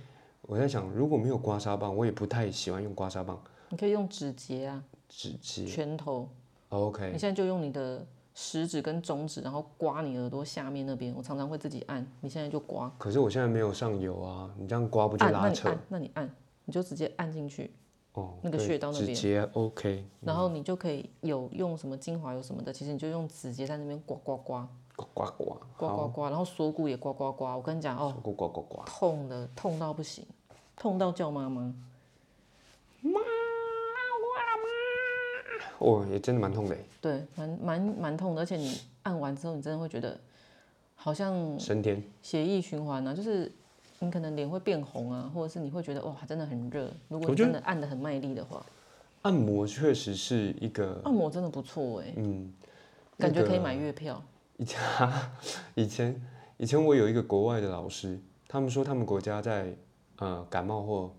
[0.42, 6.28] 我在想，如果没有刮痧棒，我也不太喜欢用刮痧棒，你可以用指节啊，指节拳头
[6.68, 7.10] ，OK。
[7.12, 8.06] 你现在就用你的
[8.38, 11.12] 食指跟中指，然后刮你耳朵下面那边。
[11.16, 15.70] 我常常会自己按，你现在就刮，可是我现在没有上油啊，你这样刮不就按，那拉扯？
[15.70, 16.34] 你按，那你按，
[16.66, 17.72] 你就直接按进去，
[18.12, 27.56] 哦，那个穴道那边直接 OK，然后你就可以有用什么精华油什么的，其实你就用指节在那边刮刮刮刮刮刮，刮刮刮，然后锁骨也刮刮刮。
[27.56, 30.26] 我跟你讲哦，刮刮刮刮，痛的痛到不行，
[30.76, 31.74] 痛到叫妈妈
[33.00, 33.16] 妈。
[35.78, 40.18] 哦，也真的蛮痛的耶，对，蛮蛮蛮痛的，而且你按完之后，你真的会觉得
[40.94, 42.02] 好像升天。
[42.22, 43.52] 血液循环啊，就是
[43.98, 46.90] 你可能脸会变红啊，或者是你会觉得哇，真的很热。
[47.08, 48.64] 如果你真的按的很卖力的话，
[49.22, 52.52] 按摩确实是一个，按摩真的不错哎、嗯，
[53.18, 54.22] 感觉可以那个买月票。
[54.56, 54.80] 以前
[55.74, 56.22] 以前
[56.56, 59.74] 以前我有一个国外的老师，他们说他们国家在
[60.18, 61.14] 呃感冒或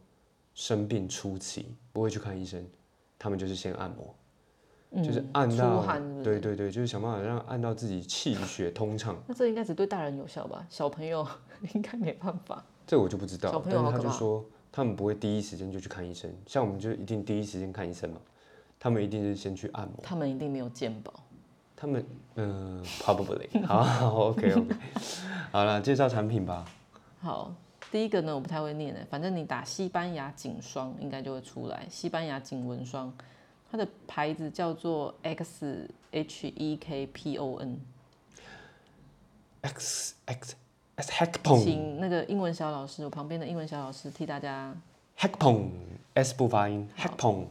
[0.56, 2.66] 生病初期不会去看医生，
[3.20, 4.16] 他们就是先按摩，
[4.96, 5.84] 就是按到
[6.24, 9.16] 对对对，就是想办法让按到自己气血通畅。
[9.28, 10.66] 那这应该只对大人有效吧？
[10.70, 11.28] 小朋友
[11.76, 12.64] 应该没办法。
[12.86, 18.18] 这我就不知道小，朋但是友他就说他们不会第一时间就去看医生，像我们就一定第一时间看医生嘛，
[18.80, 19.96] 他们一定是先去按摩。
[20.02, 21.14] 他们一定没有健保。
[21.76, 22.04] 他们
[22.36, 24.76] 嗯、probably 好 OK OK，
[25.52, 26.66] 好了， 介绍产品吧。
[27.20, 27.54] 好，
[27.92, 31.86] 第一个呢，我不太会念的，反正你打西班牙颈霜应该就会出来。
[31.90, 33.14] 西班牙颈纹霜，
[33.70, 37.58] 它的牌子叫做 X H E K P O
[39.62, 40.56] N，X X
[40.96, 44.76] X Hackpong 请那个英文小老师，我旁边的英文小老师替大家
[45.20, 45.70] Hackpong
[46.14, 47.46] S 不发音，Hackpong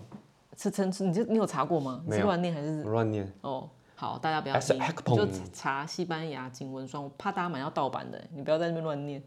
[0.57, 2.03] 是称你就你有查过吗？
[2.05, 2.83] 你没有是乱念还是？
[2.85, 3.31] 乱念。
[3.43, 9.23] 哦，好，大家不要 S 听，就查西班牙颈纹霜，我怕大家买到盗版的，你不要在那边乱念。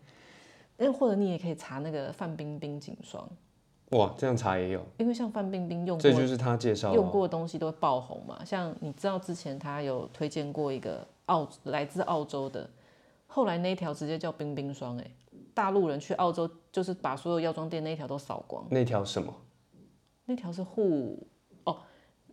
[0.79, 3.29] 哎，或者你也可以查那个范冰冰颈霜，
[3.89, 6.97] 哇，这样茶也有，因为像范冰冰用过这就是他介绍的哦。
[6.97, 8.45] 用过的东西都会爆红嘛。
[8.45, 12.69] 像你知道之前他有推荐过一个澳来自澳洲的，
[13.25, 15.11] 后来那一条直接叫冰冰霜，哎，
[15.55, 19.33] 大陆人去澳洲就是把所有药妆店那一条都扫光，那条什么？
[20.25, 21.25] 那条是护
[21.63, 21.75] 哦，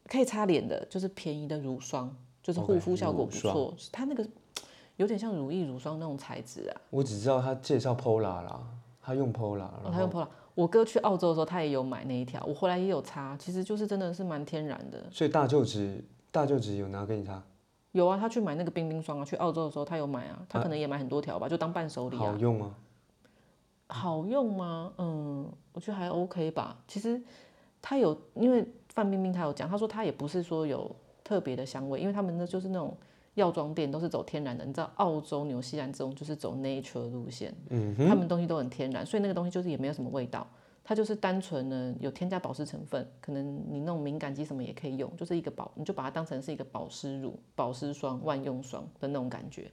[0.07, 3.75] 可以擦脸的，就是便宜的乳霜，就是护肤效果不错。
[3.90, 4.29] 它那个
[4.97, 8.61] 有点像乳液乳霜那种材质啊，我只知道他介绍 Pola 啦，
[9.01, 10.29] 他用 Pola，他用 Pola。
[10.57, 15.05] 我哥去澳洲的时候，他也有买那一条，我回来也有擦，其实就是真的是蛮天然的。
[15.12, 17.42] 所以大舅子大舅子有拿给你擦，
[17.92, 22.21] 有啊，他去买那个冰冰霜啊，去澳洲的时候他有买啊，他可能也买很多条吧，就当伴手礼啊。
[22.21, 22.75] 好用吗？
[23.88, 24.92] 好用吗？
[24.97, 26.79] 嗯，我觉得还 OK 吧。
[26.88, 27.23] 其实
[27.83, 30.90] 他有，因为范冰冰她有讲，她说她也不是说有
[31.23, 32.97] 特别的香味，因为他们那就是那种
[33.37, 34.64] 药妆店都是走天然的。
[34.66, 40.46] 你知道澳洲、纽西兰这种就是走 nature 路线，嗯他们东西都很天然，所以那个东西就是也没有什么味道。
[40.88, 49.70] 它就是单纯呢有添加保湿成分，可能你那种敏感肌什么也可以用，就是一个保，你就把它当成是一个保湿乳、保湿霜、万用霜的那种感觉，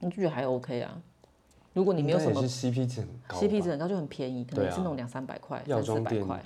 [0.00, 1.00] 你就觉得还 OK 啊。
[1.72, 6.44] 如果你没有什么 CP 值很高 CP 值很高就很便宜，可能是那种两三百块、药三四百块，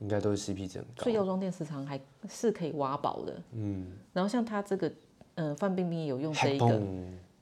[0.00, 1.14] 应该都是 CP 值很高所以。
[1.14, 3.42] 药妆店时常还是可以挖宝的。
[3.52, 4.92] 嗯，然后像它这个，
[5.38, 6.82] 呃，范冰冰也有用这一个，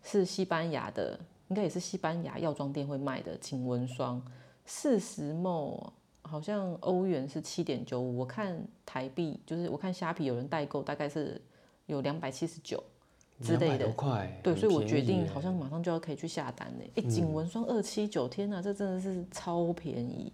[0.03, 4.23] 是西班牙的，应该也是西班牙药妆店会卖的颈纹霜，
[4.67, 5.83] 四十 ml，
[6.21, 11.41] 好像欧元是七点九五，我看台币就是我看虾皮有人代购，大概是
[11.87, 12.85] 有两百七十九，
[13.41, 13.89] 之类的。
[13.93, 16.85] 块，对，所以我决定好像马上就要可以去下单呢。
[16.97, 20.31] 哎、颈纹霜二七九，天哪，这真的是超便宜，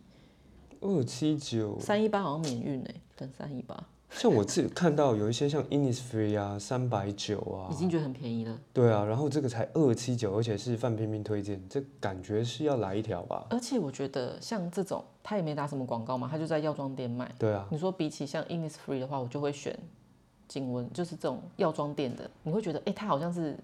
[0.81, 8.59] 二七九，三一八好像免运呢，等三一八像我自己看到有一些像 Innisfree 啊，三百九啊已，经觉得很便宜了。
[8.73, 13.47] 对啊，然后这个才二七九，而且是范冰冰推荐，这感觉是要来一条吧？
[13.51, 17.31] 而且我觉得像这种，他也没打什么广告嘛，他就在药妆店卖。
[17.39, 19.77] 对啊，你说比起像 Innisfree 的话，我就会选
[20.47, 23.57] 颈纹，就是这种药妆店的，你会觉得哎、诶它好像是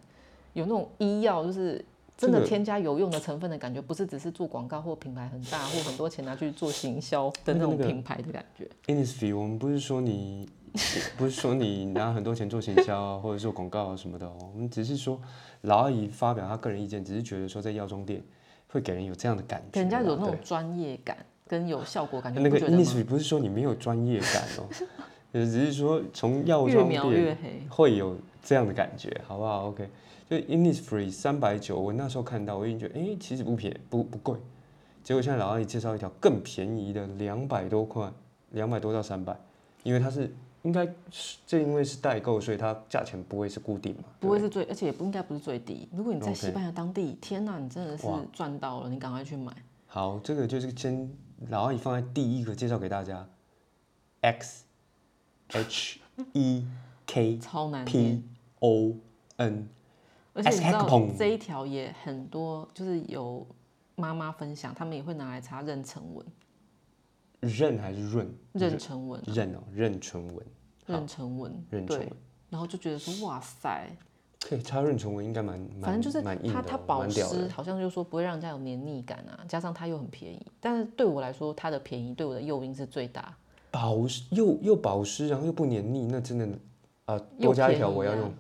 [0.55, 1.85] 有那种医药，就是
[2.19, 8.69] 真的添加有用的成分的感觉，不是只是做广告或品牌很大或很多钱拿去做行销的那种品牌的感觉。
[8.89, 10.49] Innisfree，我们不是说你，
[11.17, 15.21] 不是说你拿很多钱做行销啊，或者做广告啊什么的哦，我们只是说
[15.61, 18.21] 老阿姨发表她个人意见，只是觉得说在药妆店
[18.67, 24.67] 会给人有这样的感觉， 给人家有那种对专业感跟有效果感觉，那个？Innisfree 不是说你没有专业感哦，
[25.31, 27.39] 呃 只是说从药越妆店。
[27.71, 29.89] 会有这样的感觉，好不好？OK，
[30.29, 34.39] 就 Innisfree 三百九，我那时候看到我已经觉得，哎、其实不便不不贵，
[35.03, 38.13] 结果现在老阿姨介绍一条更便宜的，两百多块，
[38.51, 39.35] 两百多到三百，
[39.83, 40.31] 因为它是
[40.63, 45.89] 应该是这因为是代购，所以它价钱不会是固定嘛，不会是最，而且也不应该不是最低。
[45.93, 49.51] 如果你在西班牙当地，天哪，你真的是哇赚到了，你赶快去买。
[49.87, 51.11] 好，这个就是先
[51.49, 53.27] 老阿姨放在第一个介绍给大家
[54.21, 54.65] ，X
[55.53, 56.01] H
[56.35, 56.67] E
[57.07, 58.23] K 超难念 P。
[58.61, 58.97] O
[59.37, 59.69] N，
[60.39, 63.45] 而且你知道这一条也很多，就是有
[63.97, 66.25] 妈妈分享，他们也会拿来擦妊娠纹、
[67.43, 68.33] 妊还是润？
[68.55, 70.47] 妊娠纹、妊哦，妊娠纹，
[70.87, 72.13] 妊娠纹，对妊娠纹。
[72.51, 73.91] 然后就觉得说哇塞，
[74.41, 76.23] 可以擦妊娠纹应该蛮蛮反正就是
[76.53, 77.09] 它它保。
[77.09, 83.37] 湿好像就说不会让人家有黏腻感啊，加上它又很便宜，但是对我来说它的便宜对我的诱因是最大，
[83.73, 86.49] 保湿又又保湿，然后又不黏腻，那真的
[87.07, 88.33] 啊、又多加一条我要用。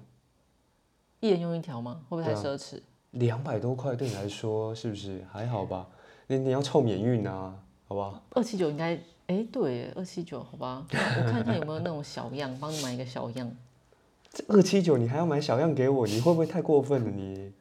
[1.20, 2.00] 一人用一条吗？
[2.09, 2.81] 会不会太奢侈？
[3.12, 5.87] 两百多块对你来说是不是还好吧？
[6.26, 7.54] 你你要凑免运啊，
[7.87, 8.22] 好不好？
[8.31, 13.50] 二七九应该，哎对，二七九好吧，我看看有没有那种小样，帮你买一个小样。
[14.31, 17.52] 这二七九你还要买小样给我，你会不会太过分了你？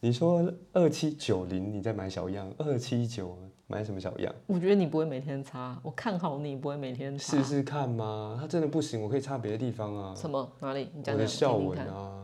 [0.00, 4.34] 你说二七九零你再买小样，二七九买什么小样？
[4.46, 7.36] 我觉得你不会每天擦，我看好你不会每天擦。
[7.36, 10.14] 试试看嘛，它真的不行，我可以擦别的地方啊。
[10.16, 10.50] 什么？
[10.58, 10.88] 哪里？
[10.94, 11.54] 你讲讲我的笑。
[11.56, 12.19] 纹啊，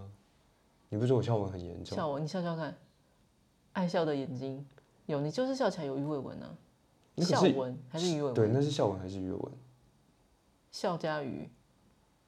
[0.88, 1.96] 你不是说我笑纹很严重？
[1.96, 2.75] 笑纹，你笑笑看。
[3.72, 4.64] 爱笑的眼睛，
[5.07, 6.57] 有你就是笑起来有鱼尾纹啊。
[7.18, 8.53] 笑纹还是鱼尾纹对，纹？
[8.55, 9.53] 那是笑纹还是鱼尾纹？
[10.70, 11.49] 笑加鱼。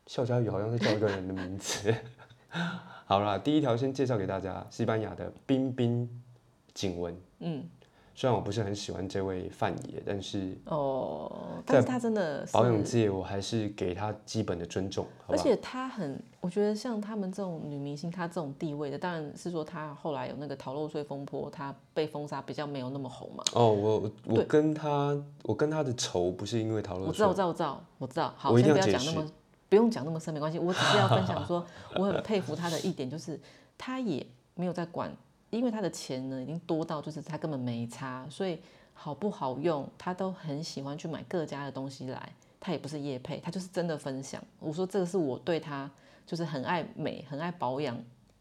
[0.07, 1.95] 笑佳宇好像是叫一个人的名字。
[3.07, 6.23] 好啦，第一条先介绍给大家，西班牙的冰冰
[6.75, 7.17] 颈纹。
[7.41, 7.69] 嗯，
[8.19, 11.31] 虽然我不是很喜欢这位范爷，但是哦，
[11.65, 23.45] 但是他真的保养界我还是给他基本的尊重，而且他很，我觉得像他们这种女明星，她这种地位的，当然是说她后来有那个逃漏税风波，她被封杀比较没有那么红嘛。
[23.55, 28.35] 哦，我我跟他，我跟他的仇不是因为讨论我知道，我知道，我知道，我知道。
[28.37, 29.33] 好，我一先定要解释不要讲那么，
[29.69, 30.59] 不用讲那么深，没关系。
[30.59, 33.39] 我只是要分享 说，我很佩服她的一点就是，
[33.77, 34.27] 她也
[34.57, 35.09] 没有在管，
[35.51, 38.59] 因为他的钱呢已经多到就是他根本没差，所以
[38.95, 42.33] 好不好用，他都很喜欢去买各家的东西来。
[42.61, 44.43] 他也不是叶配，他就是真的分享。
[44.59, 45.89] 我说这个是我对他
[46.27, 47.97] 就是很爱美、很爱保养、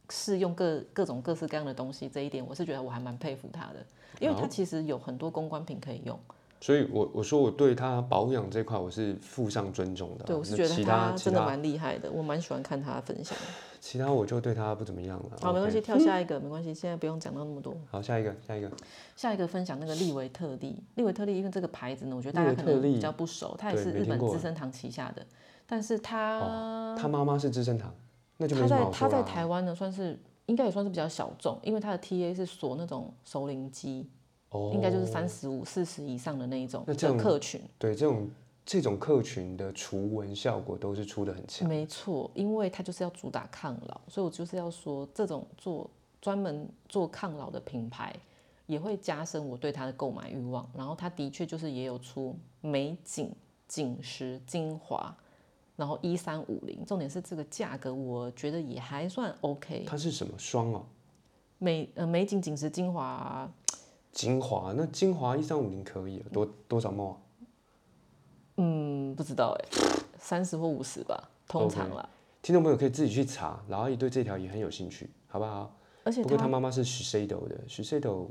[0.09, 3.85] 试用各各种各式各样的东西这一点，我是觉得我还蛮佩服他的，
[4.19, 6.19] 因为他其实有很多公关品可以用。
[6.59, 10.25] 所以我我说我对他保养这块我是附上尊重的啊。
[10.25, 13.37] 对，我是觉得他真的蛮厉害的，我蛮喜欢看他分享。
[13.79, 15.37] 其他我就对他不怎么样了。
[15.41, 17.75] 好，没关系，跳下一个，没关系，现在不用讲到那么多。
[17.89, 18.71] 好，下一个，下一个。
[19.15, 25.25] 下一个分享那个利维特利，利维特利因为这个牌子呢，我觉得大家可能比较不熟，它也是日本资生堂旗下的，
[25.65, 27.93] 但是它、他妈妈是资生堂，
[28.37, 29.23] 那就没它什么在它在。
[29.23, 34.07] 台湾呢算是应该也算是比较小众，因为它的 TA 是锁那种熟龄机，
[34.49, 37.59] 哦，应该就是三十五、四十以上的那一种的客群。
[37.79, 38.29] 对这种
[38.67, 41.65] 这种客群的除蚊效果都是出的很强。
[41.69, 45.89] 没错，因为它就是要主打抗老，所以我就是要说，这种做
[46.21, 48.13] 专门做抗老的品牌，
[48.65, 50.69] 也会加深我对它的购买欲望。
[50.75, 53.33] 然后它的确就是也有出美景
[53.69, 55.15] 紧实精华，
[55.77, 59.85] 然后一三五零，重点是这个价格，我觉得也还算 OK。
[59.87, 60.83] 它是什么霜啊？
[61.57, 63.49] 美呃美景紧实精华，
[64.11, 67.17] 精华，那精华一三五零可以啊，多多少毛啊？
[69.27, 69.65] 知道哎，
[70.17, 72.07] 三十或五十吧，通常啦。
[72.41, 75.75] 听众朋友可以自己去查，老阿姨对这条也很有兴趣，好不好？
[76.05, 78.27] 而且不过它她妈妈是 Shiseido 的，Shiseido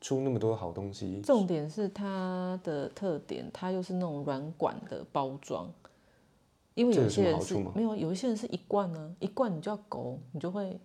[0.00, 5.70] 出那么多好东西，重点是它的特点，它又是那种软管的包装，
[6.72, 10.80] 因为有什么有些人是没有，有一些人是一罐呢，一罐你就要勾，你就会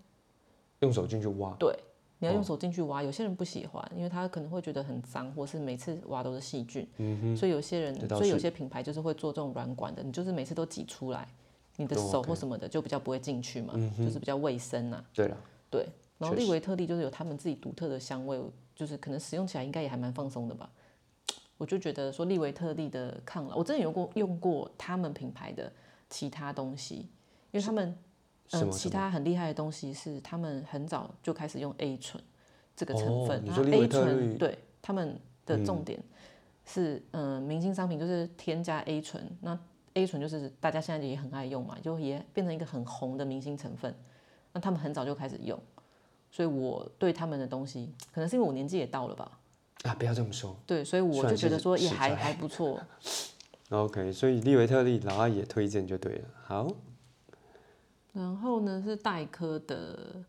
[0.82, 1.74] 用手进去挖，对，
[2.20, 3.03] 你要哦用手进去挖。
[3.03, 6.88] 有些人不喜欢，因为他可能会觉得很脏，或是每次挖都是细菌。
[7.36, 11.28] 所以有些人，所以有些品牌就是会做这种软管的，你就是每次都挤出来，
[11.76, 15.38] 你的手或什么的就比较不会进去嘛，就是比较卫生呐、对了，
[15.70, 15.88] 对，
[16.18, 18.41] 然后利维特利就是有他们自己独特的香味，
[18.76, 20.70] 就是可能使用起来应该也还蛮放松的吧。
[21.57, 25.72] 我就觉得说利维特利的抗老，我真的有过用过他们品牌的
[26.09, 27.07] 其他东西，
[27.51, 27.97] 因为他们
[28.52, 32.24] 嗯其他很厉害的东西是他们很早就开始用 A 醇
[32.76, 36.02] 这个成分，那哦你说利 A 醇对他们的重点
[36.66, 39.58] 是嗯、明星商品就是添加 A 醇，那
[39.93, 43.93] A 醇就是大家现在也很爱用嘛，就也变成一个很红的明星成分。
[44.54, 45.60] 那他们很早就开始用，
[46.30, 49.39] 所以我对他们的东西，可能是因为我年纪也到了吧，
[49.84, 50.56] 啊，不要这么说。
[50.66, 52.80] 对，所以我就觉得是说也还还不错。
[53.70, 56.28] OK，所以利维特利老阿也推荐就对了。
[56.45, 56.68] 好，
[58.18, 60.24] 然后呢是黛珂的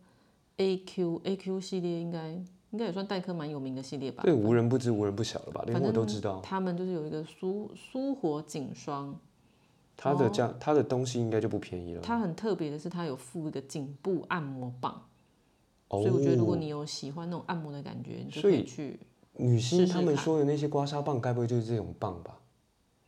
[0.58, 2.28] AQ AQ 系列，应该
[2.70, 4.22] 应该也算黛珂蛮有名的系列吧。
[4.22, 5.62] 对无人不知无人不晓了吧？
[5.64, 6.40] 连反正我都知道。
[6.42, 9.18] 他们就是有一个舒舒活颈霜，
[9.96, 12.02] 它的价，它的东西应该就不便宜了。
[12.02, 15.02] 它很特别的是它有附一个颈部按摩棒，
[15.88, 19.00] 哦所以我觉得如果你有喜欢那种按摩的感觉，你就可以去。
[19.40, 22.36] 女星试试看他们说的那些刮痧棒，该不会就是这种棒吧？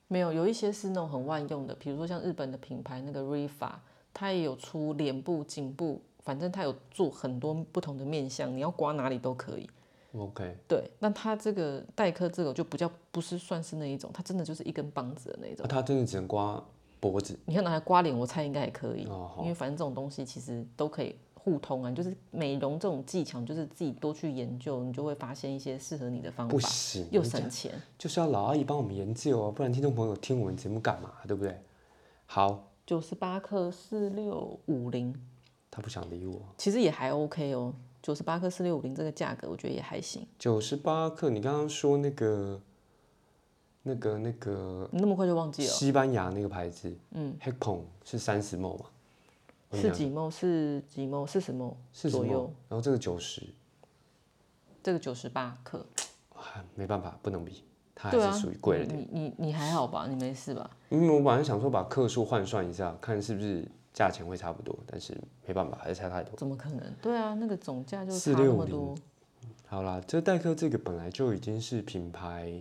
[0.06, 3.72] 没有，有一些是那种很万用的，比如说像日本的品牌那个 Rifa，
[4.12, 9.68] 它也有出脸部、颈部，反正它有做很多不同的面相，你要刮哪里都可以。
[10.12, 15.58] OK，对，那它这个黛珂这个就比较不是算是那一种，它真的就是一根棒子的那种。
[15.60, 16.60] 那它真的只能刮
[16.98, 19.36] 脖子你要拿来刮脸，我猜应该也可以，哦。
[19.38, 21.90] 因为反正这种东西其实都可以互通啊。
[21.92, 27.72] 就是美容这种技巧，就是自己多去研究，你就会发现一些适合你的方法，不行，又省钱。
[27.96, 31.12] 就是要老阿姨帮我们研究啊，不然听众朋友听我们节目干嘛？
[31.26, 31.56] 对不对？
[32.26, 35.14] 好，九十八克四六五零，
[35.70, 36.42] 他不想理我。
[36.58, 37.72] 其实也还 OK 哦。
[38.02, 40.26] 九十八克四六五零这个价格，我觉得也还行。
[40.36, 42.60] 九十八克，你刚刚说那个、
[43.84, 45.68] 那个、那个你那么快就忘记了？
[45.68, 50.28] 西班牙那个牌子，嗯 h e c p o n 是三十你讲是几毛？
[50.28, 51.24] 是几毛？
[51.24, 52.52] 四十毛四十左右。
[52.68, 53.40] 然后这个九十，
[54.82, 55.86] 这个九十八克，
[56.34, 57.62] 啊没办法，不能比，
[58.00, 58.98] 还是属于贵了点。
[58.98, 60.06] 你你你还好吧？
[60.08, 60.70] 你没事吧？
[60.88, 65.14] 因为我本来想说把克数换算一下，看是不是价钱会差不多，但是
[65.46, 66.34] 没办法，还是差太多。
[66.36, 66.80] 怎么可能？
[67.02, 68.94] 对啊，那个总价就差四那么多。
[69.66, 72.52] 好啦，这代客这个本来就已经是品牌，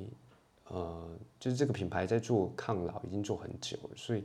[0.68, 1.08] 呃，
[1.40, 4.24] 就是这个品牌在做抗老已经做很久了，所以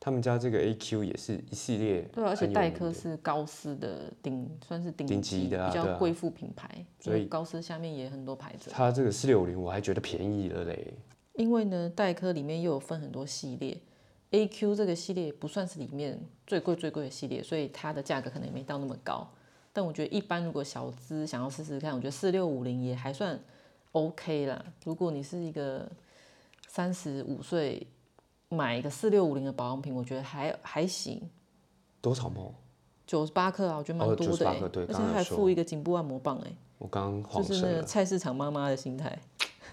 [0.00, 8.70] 他们家这个 AQ 也是一系列对啊，而且黛珂是高斯的顶，算是顶顶级的啊比较贵妇品牌，所以高斯下面也很多牌子。
[8.72, 10.94] 它这个四六零我还觉得便宜了嘞。
[11.34, 13.76] 因为呢，黛珂里面又有分很多系列
[14.30, 19.28] ，AQ 这个系列不算是里面最贵最贵的系列，所以它的价格可能也没到那么高。
[19.72, 23.38] 但我觉得一般如果小资想要试试看，我觉得四六五零也还算
[23.92, 24.64] OK 啦。
[24.84, 25.88] 如果你是一个
[26.66, 27.86] 三十五岁
[28.50, 31.20] 买一个四六五零的保养品，我觉得还还行。
[32.00, 32.52] 多少毛？
[33.06, 37.54] 九十八克啊，我觉得蛮哦98多的哎、克对而且还附一个颈部按摩棒哎、我刚刚就。
[37.54, 39.18] 是那个菜市场妈妈的心态，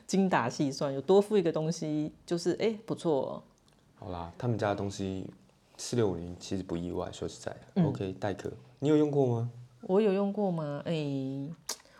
[0.07, 3.43] 精打细算，有多付一个东西，就是哎、不错、哦。
[3.95, 5.29] 好啦，他们家的东西
[5.77, 7.59] 四六五零其实不意外，说实在的。
[7.75, 9.51] 嗯 OK，黛珂，你有用过吗？
[9.81, 10.81] 我有用过吗？
[10.85, 10.93] 哎、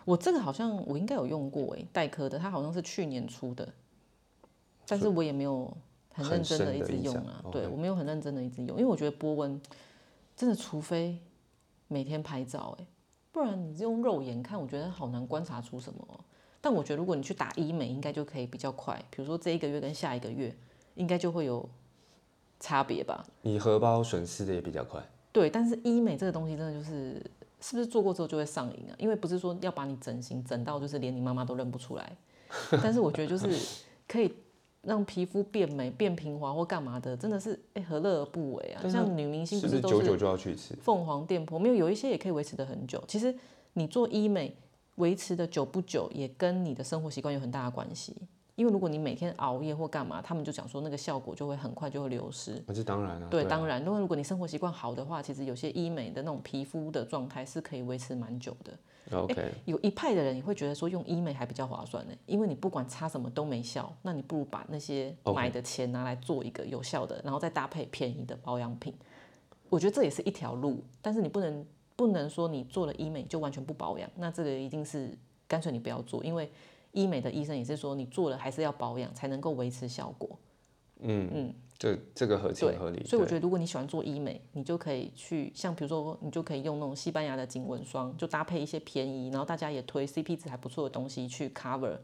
[0.04, 3.68] 我这个好像我应该有用过哎、黛珂的，它好像是去年出的，
[4.86, 5.70] 但是我也没有
[6.16, 7.44] 很认真的一直用啊。
[7.52, 9.60] 对我没有很认真的一直用，因为我觉得波纹
[10.34, 11.18] 真的，除非
[11.88, 12.86] 每天拍照哎、
[13.30, 16.18] 不然你用肉眼看，我觉得好难观察出什么哦、
[16.60, 18.96] 但我觉得如果你去打医美，应该就可以比较快。
[19.10, 20.54] 比如说这一个月跟下一个月，
[20.94, 21.68] 应该就会有
[22.58, 23.24] 差别吧。
[23.42, 25.00] 你荷包损失的也比较快。
[25.32, 27.14] 对，但是医美这个东西真的就是，
[27.60, 28.96] 是不是做过之后就会上瘾啊？
[28.98, 32.16] 因为不是说要把你整形整到就是连你妈妈都认不出来，
[32.82, 33.48] 但是我觉得就是
[34.08, 34.34] 可以
[34.86, 38.88] 让皮肤变美、变平滑或干嘛的，真的是哎何乐而不为啊？
[38.88, 40.74] 像女明星是不是久久就要去一次？
[40.80, 43.02] 凤凰店铺，没有有一些也可以维持的很久。
[43.08, 43.34] 其实
[43.72, 44.56] 你做医美
[44.94, 48.14] 维持的久不久，也跟你的生活习惯有很大的关系。
[48.54, 52.62] 因为如果你每天熬夜或干嘛，他们就讲说那个效果就会很快就会流失。
[52.66, 53.28] 那这当然啊。
[53.30, 58.72] 对，啊当然，如果如果你生活习惯好的话，其实有些医美的那种皮肤的状态是可以维持蛮久的。
[59.12, 68.92] OK，有一派的人也会觉得说用医美还比较划算呢，因为你不管擦什么都没效，那你不如把那些买的钱拿来做一个有效的，然后再搭配便宜的保养品。
[69.68, 75.16] 我觉得这也是一条路，但是你不能不能说你做了医美就完全不保养，那这个一定是
[75.48, 76.50] 干脆你不要做，因为
[76.92, 80.38] 医美的医生也是说你做了还是要保养才能够维持效果。
[81.00, 83.04] 嗯嗯，这这个合情合理。
[83.04, 91.96] 所以我觉得，如果你喜欢做医美，你就可以去像比如说，你就可以用那种西班牙的颈纹霜，就搭配一些便宜，然后大家也推 CP 值还不错的东西去 cover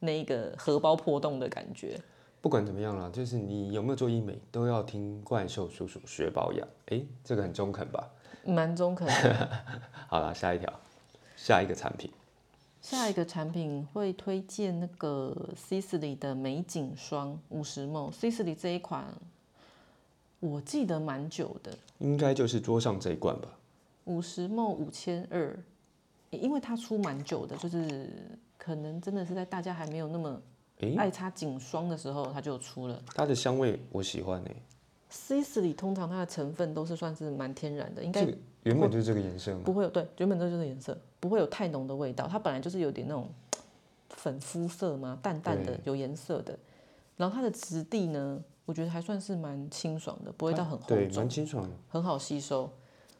[0.00, 2.00] 那一个荷包破洞的感觉。
[2.40, 6.66] 不管怎么样啦，就是你有没有做医美，都要听怪兽叔叔学保养。
[6.86, 8.10] 诶，这个很中肯吧？
[8.44, 9.06] 蛮中肯。
[10.08, 10.72] 好啦，下一条，
[11.36, 12.10] 下一个产品，
[12.82, 18.12] 下一个产品会推荐那个 Sisley 的美颈霜五十 ml。
[18.12, 19.06] Sisley 这一款
[20.40, 23.48] 我记得蛮久的，应该就是桌上这一罐吧？
[24.04, 25.56] 五十 ml 五千二，
[26.30, 28.10] 因为它出蛮久的，就是
[28.58, 30.42] 可能真的是在大家还没有那么
[30.80, 33.00] 诶，爱擦颈霜的时候，它就出了。
[33.14, 34.56] 它的香味我喜欢诶
[35.08, 39.62] ，Sisley 通常它的成分都是算是蛮天然的，应该这个原本就是这个颜色吗。
[39.64, 42.26] 不会有对，原本这就是颜色，不会有太浓的味道。
[42.26, 43.28] 它本来就是有点那种
[44.10, 46.58] 粉肤色嘛，淡淡的有颜色的。
[47.16, 51.70] 然后它的质地呢，我觉得还算是蛮清爽的，不会到很厚对，重蛮，清爽的。
[51.88, 52.70] 很好吸收。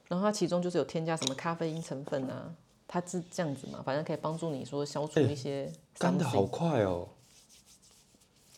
[0.09, 2.55] 然后它其中就是有添加什么咖啡因成分啊，
[2.87, 5.73] 它是这样子嘛，反正可以帮助你说消除一些。
[5.99, 7.07] 干的好快哦，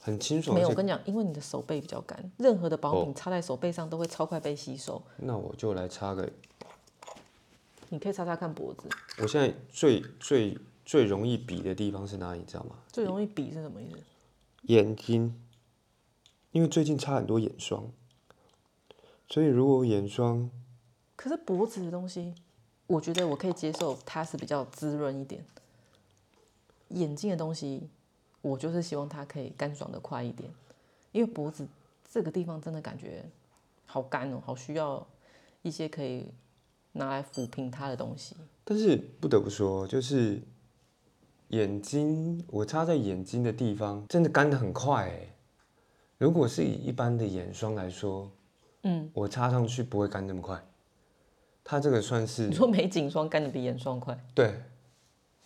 [0.01, 0.55] 很清爽。
[0.55, 5.03] 没有，我跟你讲，因为你的手背比较干，任何的保品擦在手背上都会超快被吸收。
[5.17, 6.29] 那我就来擦个，
[7.95, 8.89] 你可以擦擦看脖子，
[9.19, 12.77] 我现在最最最容易比的地方是哪里，你知道吗？
[12.89, 13.99] 最容易比是什么意思？
[14.63, 15.41] 眼睛，
[16.51, 17.89] 因为最近擦很多眼霜，
[19.29, 20.51] 所以如果眼霜
[21.15, 22.35] 可是脖子的东西，
[22.89, 25.47] 我觉得我可以接受，它是比较滋润一点。
[26.89, 27.89] 眼睛的东西，
[28.43, 30.51] 我就是希望它可以干爽的快一点，
[31.13, 31.65] 因为脖子
[32.11, 33.25] 这个地方真的感觉
[33.87, 35.07] 好干哦，好需要
[35.63, 36.27] 一些可以
[36.95, 38.35] 拿来抚平它的东西。
[38.65, 40.41] 但是不得不说，就是
[41.49, 45.29] 眼睛，我擦在眼睛的地方真的干得很快哎。
[46.17, 48.31] 如果是以一般的眼霜来说，
[48.85, 50.61] 嗯，我擦上去不会干那么快。
[51.63, 54.63] 它这个算是你说美颈霜干的比眼霜快，对，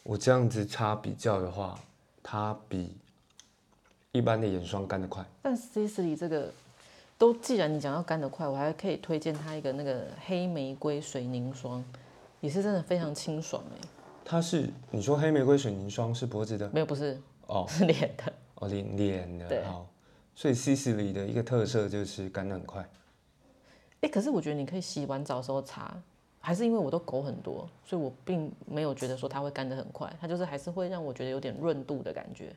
[0.02, 1.78] 我这样子擦比较的话，
[2.22, 2.96] 它比
[4.12, 5.24] 一般的眼霜干得快。
[5.42, 6.52] 但 Sisley 这个
[7.18, 11.84] 都既然你讲要干得快，我还可以推荐它一个那个黑玫瑰水凝霜，
[12.40, 13.88] 也是真的非常清爽哎、
[14.24, 18.32] 它是你说黑玫瑰水凝霜是脖子的没有不是，哦 是脸的。
[18.54, 19.86] 哦脸脸对的好，
[20.34, 22.88] 所以 C C 里的一个特色就是干得很快。
[24.00, 25.92] 哎、可是我觉得你可以洗完澡的时候擦，
[26.40, 32.54] 还是因为我都狗很多，所以我并没有觉得说它会干得很快，它就是还是会让我觉得有点润度的感觉。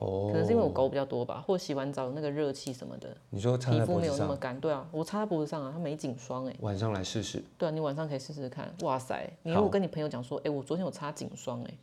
[0.00, 4.58] 哦，可能是因为我狗比较多吧，或洗完澡那个热气什么的，你说擦皮肤没有那么干。
[4.60, 6.54] 对啊，我擦在脖子上啊，它没颈霜哎。
[6.60, 7.42] 晚上来试试。
[7.56, 8.72] 对啊，你晚上可以试试看。
[8.82, 11.74] 哇塞，你如果跟你朋友讲说，哎、我昨天有擦颈霜哎，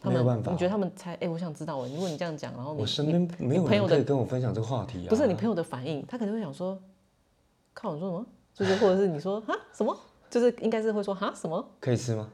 [0.00, 1.14] 他们你觉得他们猜？
[1.16, 5.10] 哎、我想知道哎，如果你这样讲，然后你我身边没有朋友可以跟我分享这个话题啊。
[5.10, 6.78] 不是你朋友的反应，他可能会想说，
[7.74, 8.26] 靠你说什么？
[8.54, 9.96] 就是或者是你说啊什么？
[10.30, 11.64] 就是应该是会说啊什么？
[11.80, 12.30] 可以吃吗？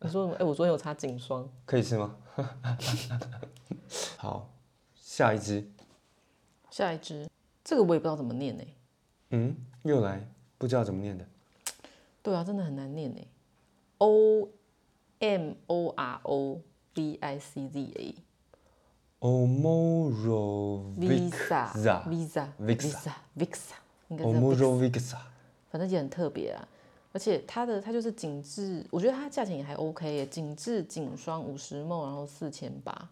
[0.00, 0.36] 你说什么？
[0.36, 2.16] 哎、我昨天有擦颈霜，可以吃吗？
[4.16, 4.48] 好，
[4.94, 5.68] 下一支，
[6.70, 7.28] 下一支，
[7.64, 8.64] 这个我也不知道怎么念呢。
[9.30, 11.26] 嗯，又来，不知道怎么念的。
[12.22, 13.20] 对啊，真的很难念呢。
[13.98, 14.48] O
[15.18, 16.60] M O R O
[16.94, 18.14] V I C Z A
[19.20, 20.96] Omorovic
[21.30, 23.74] Visa Za Visa Vixa Vixa，
[24.08, 25.16] 应该是 Vixa Omorovic
[25.70, 26.68] 反正也很特别啊。
[27.18, 33.08] 而且它的它就是紧致，我觉得它价钱也还 OK 耶，紧致颈霜五十 ml，然后四千八，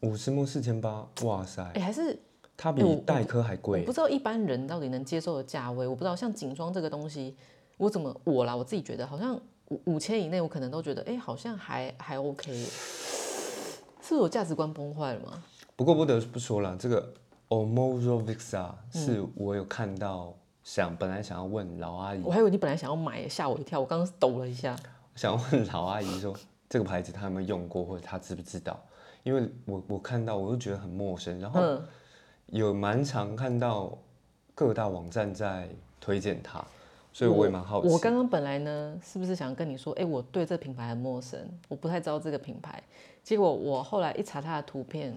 [0.00, 2.18] 五十目四千八，哇塞，哎，还是
[2.56, 3.92] 它比代科还我贵不。
[3.92, 7.36] 知道一般人到底能接受的价位，我不知道像颈霜这个东西，
[7.76, 12.66] 我怎么我啦，我自己觉得好像五五千以内，我可能都觉得哎、好像还还 OK。
[14.02, 15.44] 是我价值观崩坏了吗？
[15.76, 17.14] 不过不得不说了，这个
[17.48, 24.76] Omorovic 啊，嗯是我有看到，想本来想要问老阿姨，我还以为你本来想要买，吓我一跳，我刚刚抖了一下。
[25.16, 26.34] 想要问老阿姨说
[26.68, 28.80] 这个牌子她有没有用过，或者她知不知道？
[29.24, 31.82] 因为我我看到我就觉得很陌生，然后嗯，
[32.46, 33.96] 有蛮常看到
[34.54, 35.68] 各大网站在
[36.00, 36.64] 推荐它，
[37.12, 37.88] 所以我也蛮好奇。
[37.88, 41.38] 我刚刚本来呢，是不是想跟你说，哎、我对这品牌很陌生，
[41.68, 42.82] 我不太知道这个品牌。
[43.22, 45.16] 结果我后来一查它的图片，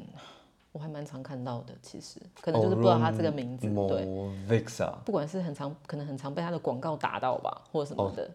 [0.76, 1.74] 我还蛮常看到的。
[1.82, 8.30] 其实可能就是不知道他这个名字，对，Movixa 不管是很常，可能很常被他的广告打到吧，或者什么的，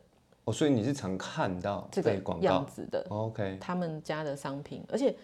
[0.47, 3.05] 哦，所以你是常看到这个被广告样子的。
[3.11, 5.15] ？OK，他们家的商品，而且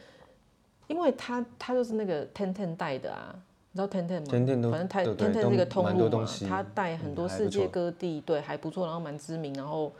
[0.88, 3.34] 因为他他就是那个 Ten Ten 带的啊，
[3.72, 4.70] 你知道 Ten Ten 吗？
[4.70, 9.90] 反正它 Ten 对 Ten 都这个通路嘛东西，它带很多世界各地，对，还不错，然后蛮知名，然后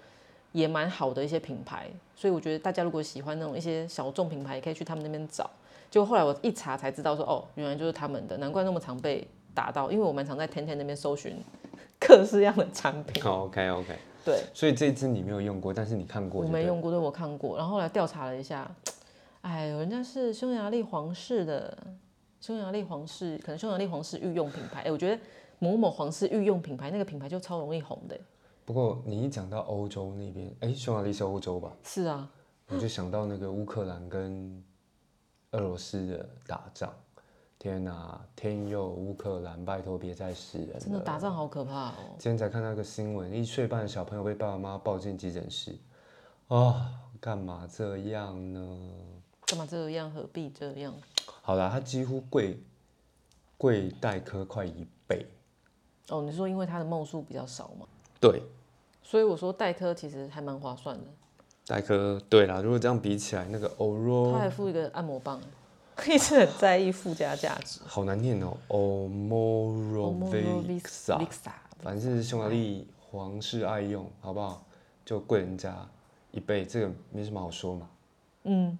[0.53, 5.49] 也蛮好的一些品牌，所以我觉得大家如果喜欢那种一些小众品牌，也可以去他们那边找。
[5.97, 11.42] 结果后来我一查才知道说，哦，原来就是他们的，难怪那么常被打到，因为我蛮常在天天那边搜寻
[11.99, 13.22] 各式样的产品。
[13.22, 13.97] 好，OK OK。
[14.22, 16.42] 对，所以这支你没有用过，但是你看过。
[16.42, 18.70] 我没用过，对我看过，然后后来调查了一下，
[19.40, 21.74] 哎，人家是匈牙利皇室的，
[22.42, 25.18] 匈牙利皇室可能匈牙利皇室御用品牌，哎，我觉得
[25.61, 28.20] 某某皇室御用品牌那个品牌就超容易红的。
[28.66, 31.72] 不过你一讲到欧洲那边，哎，匈牙利是欧洲吧？
[31.82, 32.30] 是啊，
[32.68, 34.62] 我就想到那个乌克兰跟
[35.57, 36.92] 俄罗斯的打仗。
[37.59, 40.78] 天哪，天佑乌克兰，拜托别再死人了！
[40.78, 41.94] 真的打仗好可怕哦。
[42.18, 45.74] 今天才看到一个新闻，一岁半的小朋友被爸爸妈妈抱进急诊室，
[46.48, 48.78] 啊，干嘛这样呢？
[49.46, 50.11] 干嘛这样？
[50.12, 50.94] 何必这样？
[51.40, 52.61] 好啦，他几乎贵
[53.57, 55.26] 贵代科快一倍。
[56.11, 57.86] 哦，你说因为它的梦数比较少嘛？
[58.20, 58.42] 对，
[59.02, 61.04] 所以我说代科其实还蛮划算的。
[61.67, 65.41] 代科对啦，如果这样比起来，那个欧它若还附一个按摩棒，
[66.09, 67.81] 一直很在意附加价值。
[67.85, 71.51] 好难念哦，Omorovixa，Vixa
[71.83, 74.64] 反正是匈牙利皇室爱用，好不好？
[75.05, 75.75] 就贵人家
[76.31, 77.89] 一倍，这个没什么好说嘛。
[78.45, 78.79] 嗯，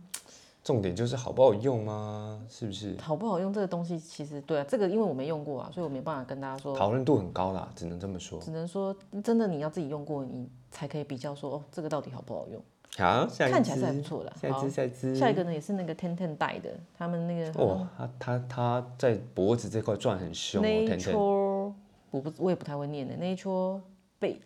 [0.63, 2.41] 重点就是好不好用吗？
[2.49, 2.97] 是不是？
[3.01, 6.77] 好不好用这个东西，其实对啊，这个因为我没用过啊，所以我没办法跟大家说。
[6.77, 8.39] 讨论度很高啦，只能这么说。
[8.41, 12.63] 只能说真的，你要自己用过，你才可以比较说哦，这个到底好不好用。
[12.99, 14.33] 好，下一看起来是还不错的。
[14.41, 15.15] 下一好支下一支。
[15.15, 21.15] 下一个呢也是那个 Ten Ten 带的，他们那个哇，他他他在脖子这块转很凶哦，甜甜。
[21.15, 21.73] Nature，
[22.11, 23.81] 我不我也不太会念的 Nature
[24.21, 24.39] Base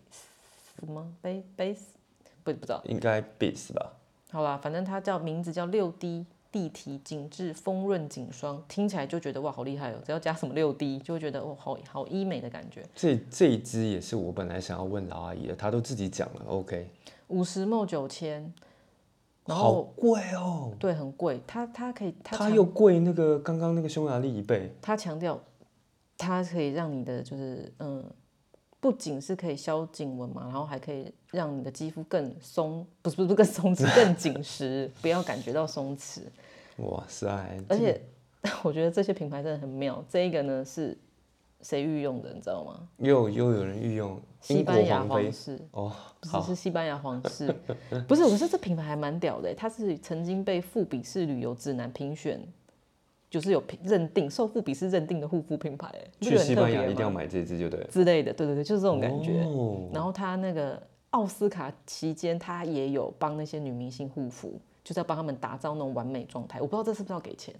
[0.86, 1.78] 吗？Base Base
[2.42, 2.82] 不不知道。
[2.86, 3.92] 应该 Beats 吧？
[4.32, 9.98] 好啦，反正它叫名字叫六 D 地提紧致丰润紧霜，听起来就觉得哇好厉害哦！
[10.04, 12.84] 只要加什么六 D，就会觉得哦好好医美的感觉。
[12.94, 16.90] 这这一支也是我本来想要问老阿姨的，她都自己讲了，OK。
[17.28, 18.52] 五十 ml 九千，
[19.46, 24.72] 然好后贵哦，对很贵，它它可以它又贵那个刚刚那个匈牙利一倍。
[24.82, 25.40] 它强调
[26.18, 28.04] 它可以让你的就是嗯，
[28.80, 36.20] 不仅是可以消颈纹嘛，然后还可以让你的肌肤更松，不是不是更松弛，更紧实， 不要感觉到松弛。
[36.78, 37.28] 哇塞！
[37.68, 38.00] 而且
[38.64, 40.02] 我觉得这些品牌真的很妙。
[40.08, 40.96] 这一个呢是
[41.60, 42.88] 谁御用的，你知道吗？
[42.96, 47.54] 又又有人御用西班牙皇室，哦，不是是西班牙皇室，
[48.08, 52.40] 不是，我说这品牌还蛮屌的，它是曾经被富比士旅游指南评选，
[53.30, 55.88] 就是有评认定受富比是认定的护肤品牌，
[56.20, 57.86] 去西班牙一定要买这支就对了。
[57.86, 59.44] 之类的，对对对，就是这种感觉。
[59.44, 66.60] 哦然后他那个奥斯卡期间，他也有帮那些女明星护肤，就是要帮他们打造那种完美状态。
[66.60, 67.54] 我不知道这是不是要给钱，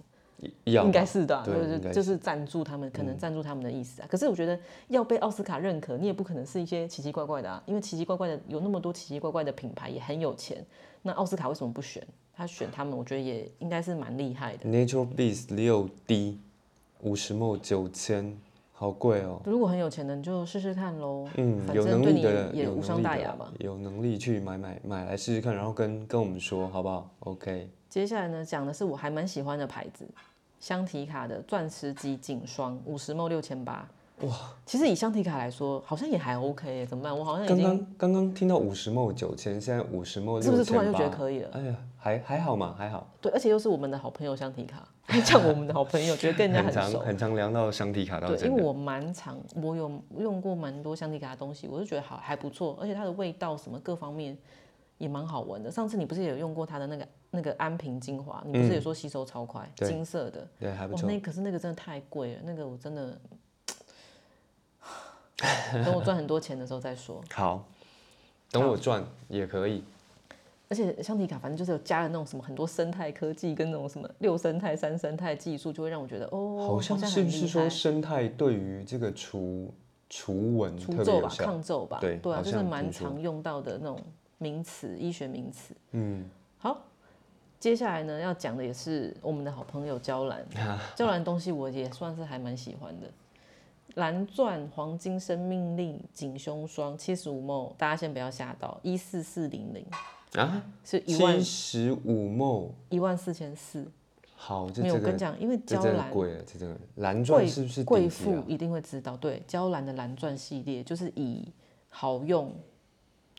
[0.65, 4.07] 要应该是的就是就是赞助他们，可能赞助他们的意思啊。
[4.09, 4.59] 可是我觉得
[4.89, 10.65] 要被奥斯卡认可，你也不可能是一些奇奇怪怪的啊，因为奇奇怪怪的有那么多奇奇怪怪的品牌，也很有钱。
[11.01, 12.05] 那奥斯卡为什么不选？
[12.41, 14.67] 他选他们，我觉得也应该是蛮厉害的。
[14.67, 16.39] Natural Beast 六 D
[17.01, 18.35] 五十 ml 九千，
[18.73, 19.39] 好贵哦。
[19.45, 21.27] 如果很有钱的，你就试试看喽。
[21.35, 23.53] 嗯，反有能力的也无伤大雅吧。
[23.59, 30.03] 有能力去买买买来试试看，然后跟跟我们说好不好？OK，接下来呢，讲的是我还蛮喜欢的牌子，
[30.59, 33.87] 香缇卡的钻石级颈霜，五十 ml 六千八。
[34.21, 34.35] 哇，
[34.65, 37.15] 其实以香缇卡来说，好像也还 OK，怎么办？
[37.15, 41.49] 我好像已经刚刚刚刚听到五十 ml 九千，现在五十 ml 是不是突然就觉得可以了？
[41.53, 43.07] 哎呀，还还好嘛，还好。
[43.21, 44.83] 对，而且又是我们的好朋友香缇卡，
[45.23, 46.99] 讲我们的好朋友，觉得跟人家很常熟。
[46.99, 48.55] 很常聊到香缇卡到对，因。
[48.55, 54.35] 为我蛮常，我有用过蛮多香缇卡的东西，我就觉得好还不错，而且它的味道什么各方面
[54.97, 55.69] 也蛮好闻的。
[55.69, 60.47] 上次你不是也有用过它的那个那个安瓶精华，你不是也说吸收超快，对金色的。
[60.59, 61.07] 对，还不哦，错。
[61.07, 63.15] 那可是那个真的太贵了，那个我真的，
[65.85, 67.21] 等我赚很多钱的时候再说。
[67.31, 67.63] 好，
[68.49, 69.83] 等我赚也可以。
[70.71, 79.69] 而且香缇卡反正就是有加了那种什么很多生态科技跟那种什么六生态、三生态技术，就会让我觉得哦，好像像是不是说生态对于这个除
[80.09, 81.29] 除蚊除皱吧？
[81.37, 81.97] 抗皱吧？
[81.99, 83.99] 对啊，好就是蛮常用到的那种
[84.37, 85.75] 名词，医学名词。
[85.91, 86.23] 嗯，
[86.57, 86.81] 好，
[87.59, 90.45] 接下来呢要讲的也是我们的好朋友娇兰，
[90.95, 93.07] 娇兰东西我也算是还蛮喜欢的。
[93.95, 99.85] 蓝钻黄金生命力紧胸霜七十五 ml，大家先不要吓到，一四四零零
[100.33, 103.85] 啊，是一万七十五 ml，一万四千四。
[104.35, 108.09] 好，这没有，这个跟你讲，因为这娇兰真的贵了，这真的蓝钻贵是不是贵？
[108.09, 111.47] 妇一定会知道，对，娇兰的蓝钻系列就是以
[111.89, 112.51] 好用，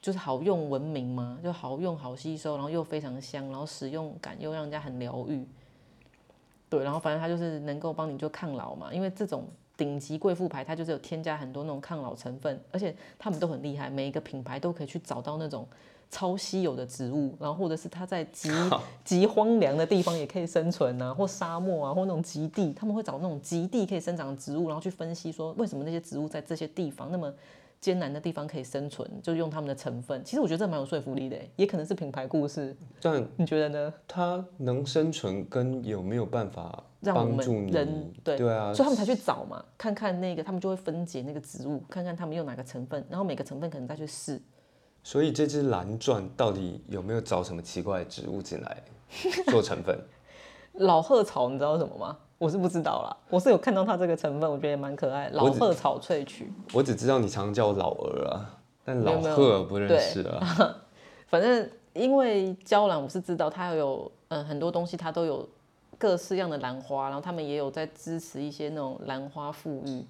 [0.01, 5.45] 就是好用闻名嘛，就好用、好吸收，然后又非常香，然后使用感又让人家很疗愈。
[6.68, 9.45] 对，然后反正它就是能够帮你就抗老嘛，因为这种
[9.76, 15.66] 顶级贵妇牌，它就是有添加很多那种抗老成分，而且他们都很厉害，每一个品牌都可以去找到那种
[16.12, 18.50] 超稀有的植物，然后或者是它在极
[19.02, 27.32] 极荒凉的地方也可以生存啊，或沙漠啊，或那种极地，他们会找那种极地可以生长的植物，然后去分析说为什么那些植物在这些地方那么
[27.80, 30.22] 艰难的地方可以生存，就用他们的成分。
[30.22, 32.76] 其实我觉得这蛮有说服力的，也可能是品牌故事。
[33.00, 33.94] 但你觉得呢？
[34.06, 44.38] 它能生存跟有没有办法让我帮助人对对啊，所以他们才去找嘛，看看那个，他们就会分解那个植物，看看他们用哪个成分，然后每个成分可能再去试。
[45.03, 48.82] 所以这只蓝钻到底有没有找什么奇怪的植物进来
[49.50, 49.98] 做成分？
[50.74, 52.16] 老鹤草你知道什么吗？
[52.38, 55.28] 我是不知道啦，我是有看到它这个成分，我觉得也蛮可爱。
[55.30, 60.76] 老鹤草萃取，我只知道你常叫我老鹅啊，但老鹤不认识啊。
[61.28, 65.48] 反正因为娇兰我是知道它有嗯很多东西它都有
[65.98, 70.05] 各式样的兰花，然后他们也有在支持一些那种兰花富裕，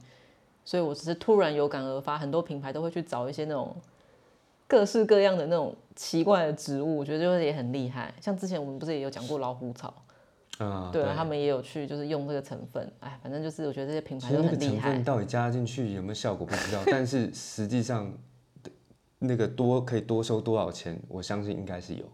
[0.64, 3.76] 所以我只是突然有感而发，很多品牌都会去找一些那种
[4.72, 8.10] 各式各样的那种奇怪的植物，我觉得就是也很厉害。
[8.22, 9.92] 像之前我们不是也有讲过老虎草，
[10.56, 15.04] 啊，对啊，他们也有去就是用这个成分，哎，反正就是我觉得这些品牌都很厉害成分。
[15.04, 18.10] 到底加进去有没有效果不知道，但是实际上
[19.18, 22.06] 那个多可以多收多少钱，我相信应该是有。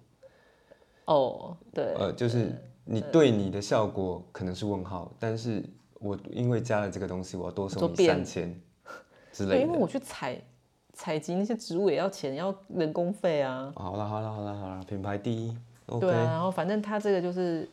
[1.04, 2.52] 哦，对，呃，就是
[2.84, 5.62] 你对你的效果可能是问号，但是
[6.00, 8.60] 我因为加了这个东西，我要多收你三千
[9.30, 9.62] 之，类的。
[9.62, 10.36] 因为我去采
[10.98, 13.72] 采集那些植物也要钱，要人工费啊。
[13.76, 17.66] 好了好了好了好了，品牌第一对啊，然后反正他这个就是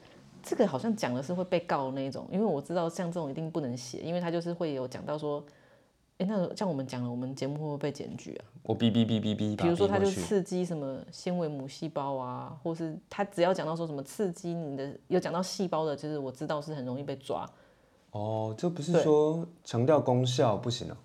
[0.43, 5.43] 这个好像讲的是会被告的那一种，因为我知道像这种一定不能写，因为他就是会有讲到说，
[6.19, 8.45] 哎，那像我们讲了，我们节目会不会被检举啊？
[8.61, 17.49] 我哔哔哔哔哔，比如说他就，刺激什么纤维母细胞啊，或是他只要讲到说什么刺激你的，有讲到细胞的，就是我知道是很容易被抓。
[18.11, 20.97] 哦，这不是对说强调功效不行啊？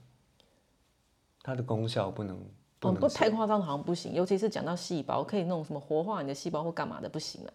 [1.43, 2.37] 它的功效不能
[2.79, 7.53] 不哦，能不太夸张好像不行，尤其是讲到细胞，可以弄什么活化你的细胞或干嘛的不行啊。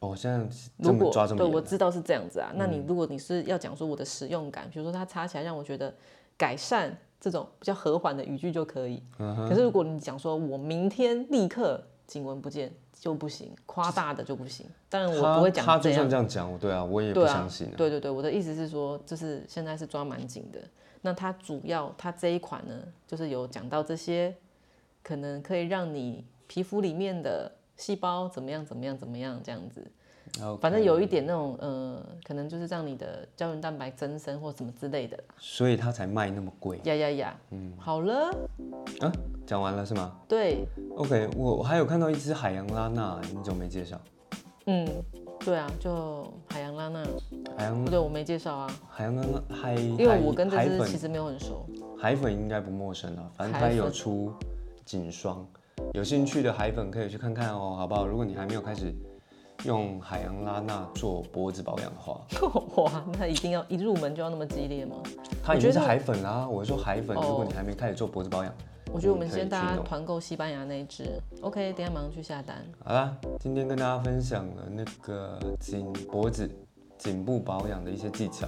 [0.00, 0.36] 哦，现在
[0.76, 5.94] 如果对抓这么严啊，我知道是这样子啊，那你如果你是要讲说我的使用感，比如说它擦起来让我觉得
[6.36, 9.02] 改善这种比较和缓的语句就可以。
[9.18, 14.66] 嗯可是如果你讲说我明天立刻颈纹不见就不行，夸大的就不行。
[14.90, 16.26] 当然我不会讲他就算讲这样。
[16.28, 17.74] 这样讲，对啊，我也不相信啊。
[17.76, 20.60] 对对对，我的意思是说，就是现在是抓蛮紧的。
[21.06, 22.74] 那它主要它这一款呢，
[23.06, 24.34] 就是有讲到这些
[25.02, 29.86] 可能可以让你皮肤里面的细胞怎么样怎么样怎么样这样子。
[30.42, 35.24] OK 反正有一点那种呃，可能就是让你的胶原蛋白增生或什么之类的啦。
[35.36, 38.30] 所以它才卖那么贵呀呀呀，嗯，好了，
[39.00, 39.12] 啊。
[39.46, 44.00] 讲完了是吗对，？OK，我我还有看到一只海洋拉娜，你怎么没介绍？
[44.64, 44.88] 嗯，
[45.40, 47.02] 对啊，就海洋拉娜，
[47.56, 51.66] 海洋不对，我没介绍啊，海洋拉娜海，因为我跟这只其实没有很熟。
[51.98, 54.32] 海粉应该不陌生啊，反正它有出
[54.84, 55.46] 颈霜，
[55.92, 58.06] 有兴趣的海粉可以去看看哦，好不好？
[58.06, 58.94] 如果你还没有开始
[59.64, 62.20] 用海洋拉娜做脖子保养的话，
[62.82, 64.96] 哇，那一定要一入门就要那么激烈吗？
[65.42, 66.48] 它已经是海粉啦。
[66.48, 68.54] 我是说海粉，哦如果你还没开始做脖子保养，
[68.94, 72.64] 我觉得我们先大家团购西班牙那一只，OK，等下马上去下单。
[72.84, 76.48] 好啦，今天跟大家分享了那个颈脖子
[76.96, 78.46] 颈部保养的一些技巧，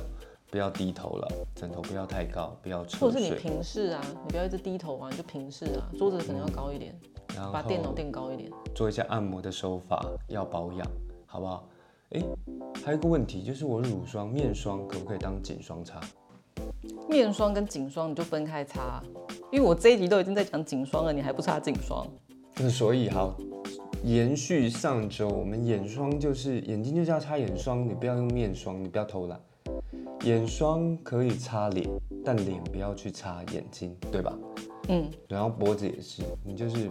[0.49, 6.97] 不要低头了，枕头不要太高，不要或者是你，平视啊，你不要一直低头啊，你就平视啊，桌子可能要高一点，
[7.35, 8.49] 然把电脑后垫高一点。
[8.73, 10.87] 做一下按摩的手法，要保养，
[11.27, 11.69] 好不好？
[12.11, 12.25] 诶，
[12.85, 16.01] 还有一个问题就是我乳霜、面霜可不可以当颈霜擦？
[17.09, 19.03] 面霜跟颈霜你就分开擦，
[19.53, 22.07] 因为我这一集都已经在讲颈霜了，你还不擦颈霜？
[22.57, 23.37] 那所以好，
[24.03, 29.41] 延续上周我们眼霜就是眼睛就是要擦眼霜，你不要用面霜，你不要偷懒。
[30.25, 31.89] 眼霜可以擦脸，
[32.25, 34.37] 但脸不要去擦眼睛，对吧？
[34.89, 36.91] 嗯，然后脖子也是，你就是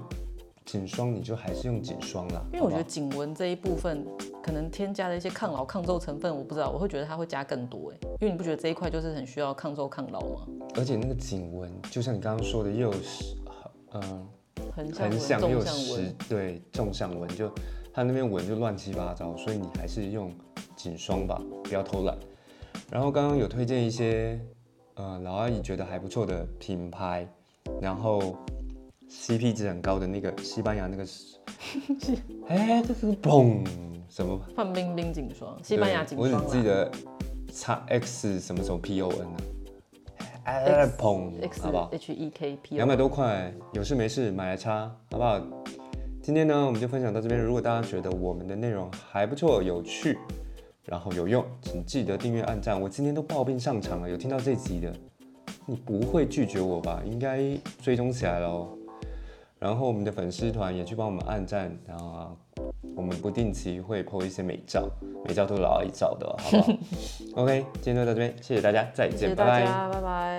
[0.66, 2.41] 颈霜，你就还是用颈霜啦。
[2.53, 4.06] 因为我觉得颈纹这一部分
[4.46, 10.46] 可能添加了一些抗老抗皱成分，我不知道，我会觉得它会加更多哎，因为你不觉得这一块就是很需要抗皱抗老吗？
[10.76, 13.36] 而且那个颈纹，就像你刚刚说的，又有实，
[13.93, 14.28] 嗯、
[14.76, 17.52] 横向纹、横向又有纵向纹实，，对，纵向纹，就
[17.91, 20.32] 它那边纹就乱七八糟，所以你还是用
[20.76, 22.16] 颈霜吧，不要偷懒。
[22.91, 24.39] 然后刚刚有推荐一些，
[24.93, 27.28] 呃，老阿姨觉得还不错的品牌，
[27.82, 28.36] 然后
[29.10, 31.36] CP 值很高的那个西班牙那个是，
[32.48, 33.66] 哎，这是嘣
[34.16, 34.39] 什么？
[34.55, 36.89] 范冰冰颈霜，西班牙颈霜我只记得
[37.51, 39.38] x X 什么时候 P O N 呢、
[40.16, 40.24] 啊？
[40.45, 45.38] 哎，X 砰，X 好不好？H E K P 两百多块，有事没事买来擦，好不好？
[46.24, 47.38] 今天呢，我们就分享到这边。
[47.38, 50.18] 如果大家觉得我们的内容还不错、有趣，
[50.86, 52.80] 然后有用，请记得订阅、按赞。
[52.80, 54.95] 我今天都抱病上场了，有听到这集的，
[55.66, 57.01] 你不会拒绝我吧？
[57.05, 57.41] 应该
[57.82, 58.70] 追踪起来了哦。
[59.59, 62.38] 然后我们的粉丝团也去帮我们按赞，然后
[62.96, 64.90] 我们不定期会 po 一些美照，
[65.28, 66.74] 美照都是老阿姨照的哦，好不好？
[67.44, 69.66] OK，今天就到这边，谢谢大家，再见，谢谢拜拜。
[69.66, 70.38] 家，拜拜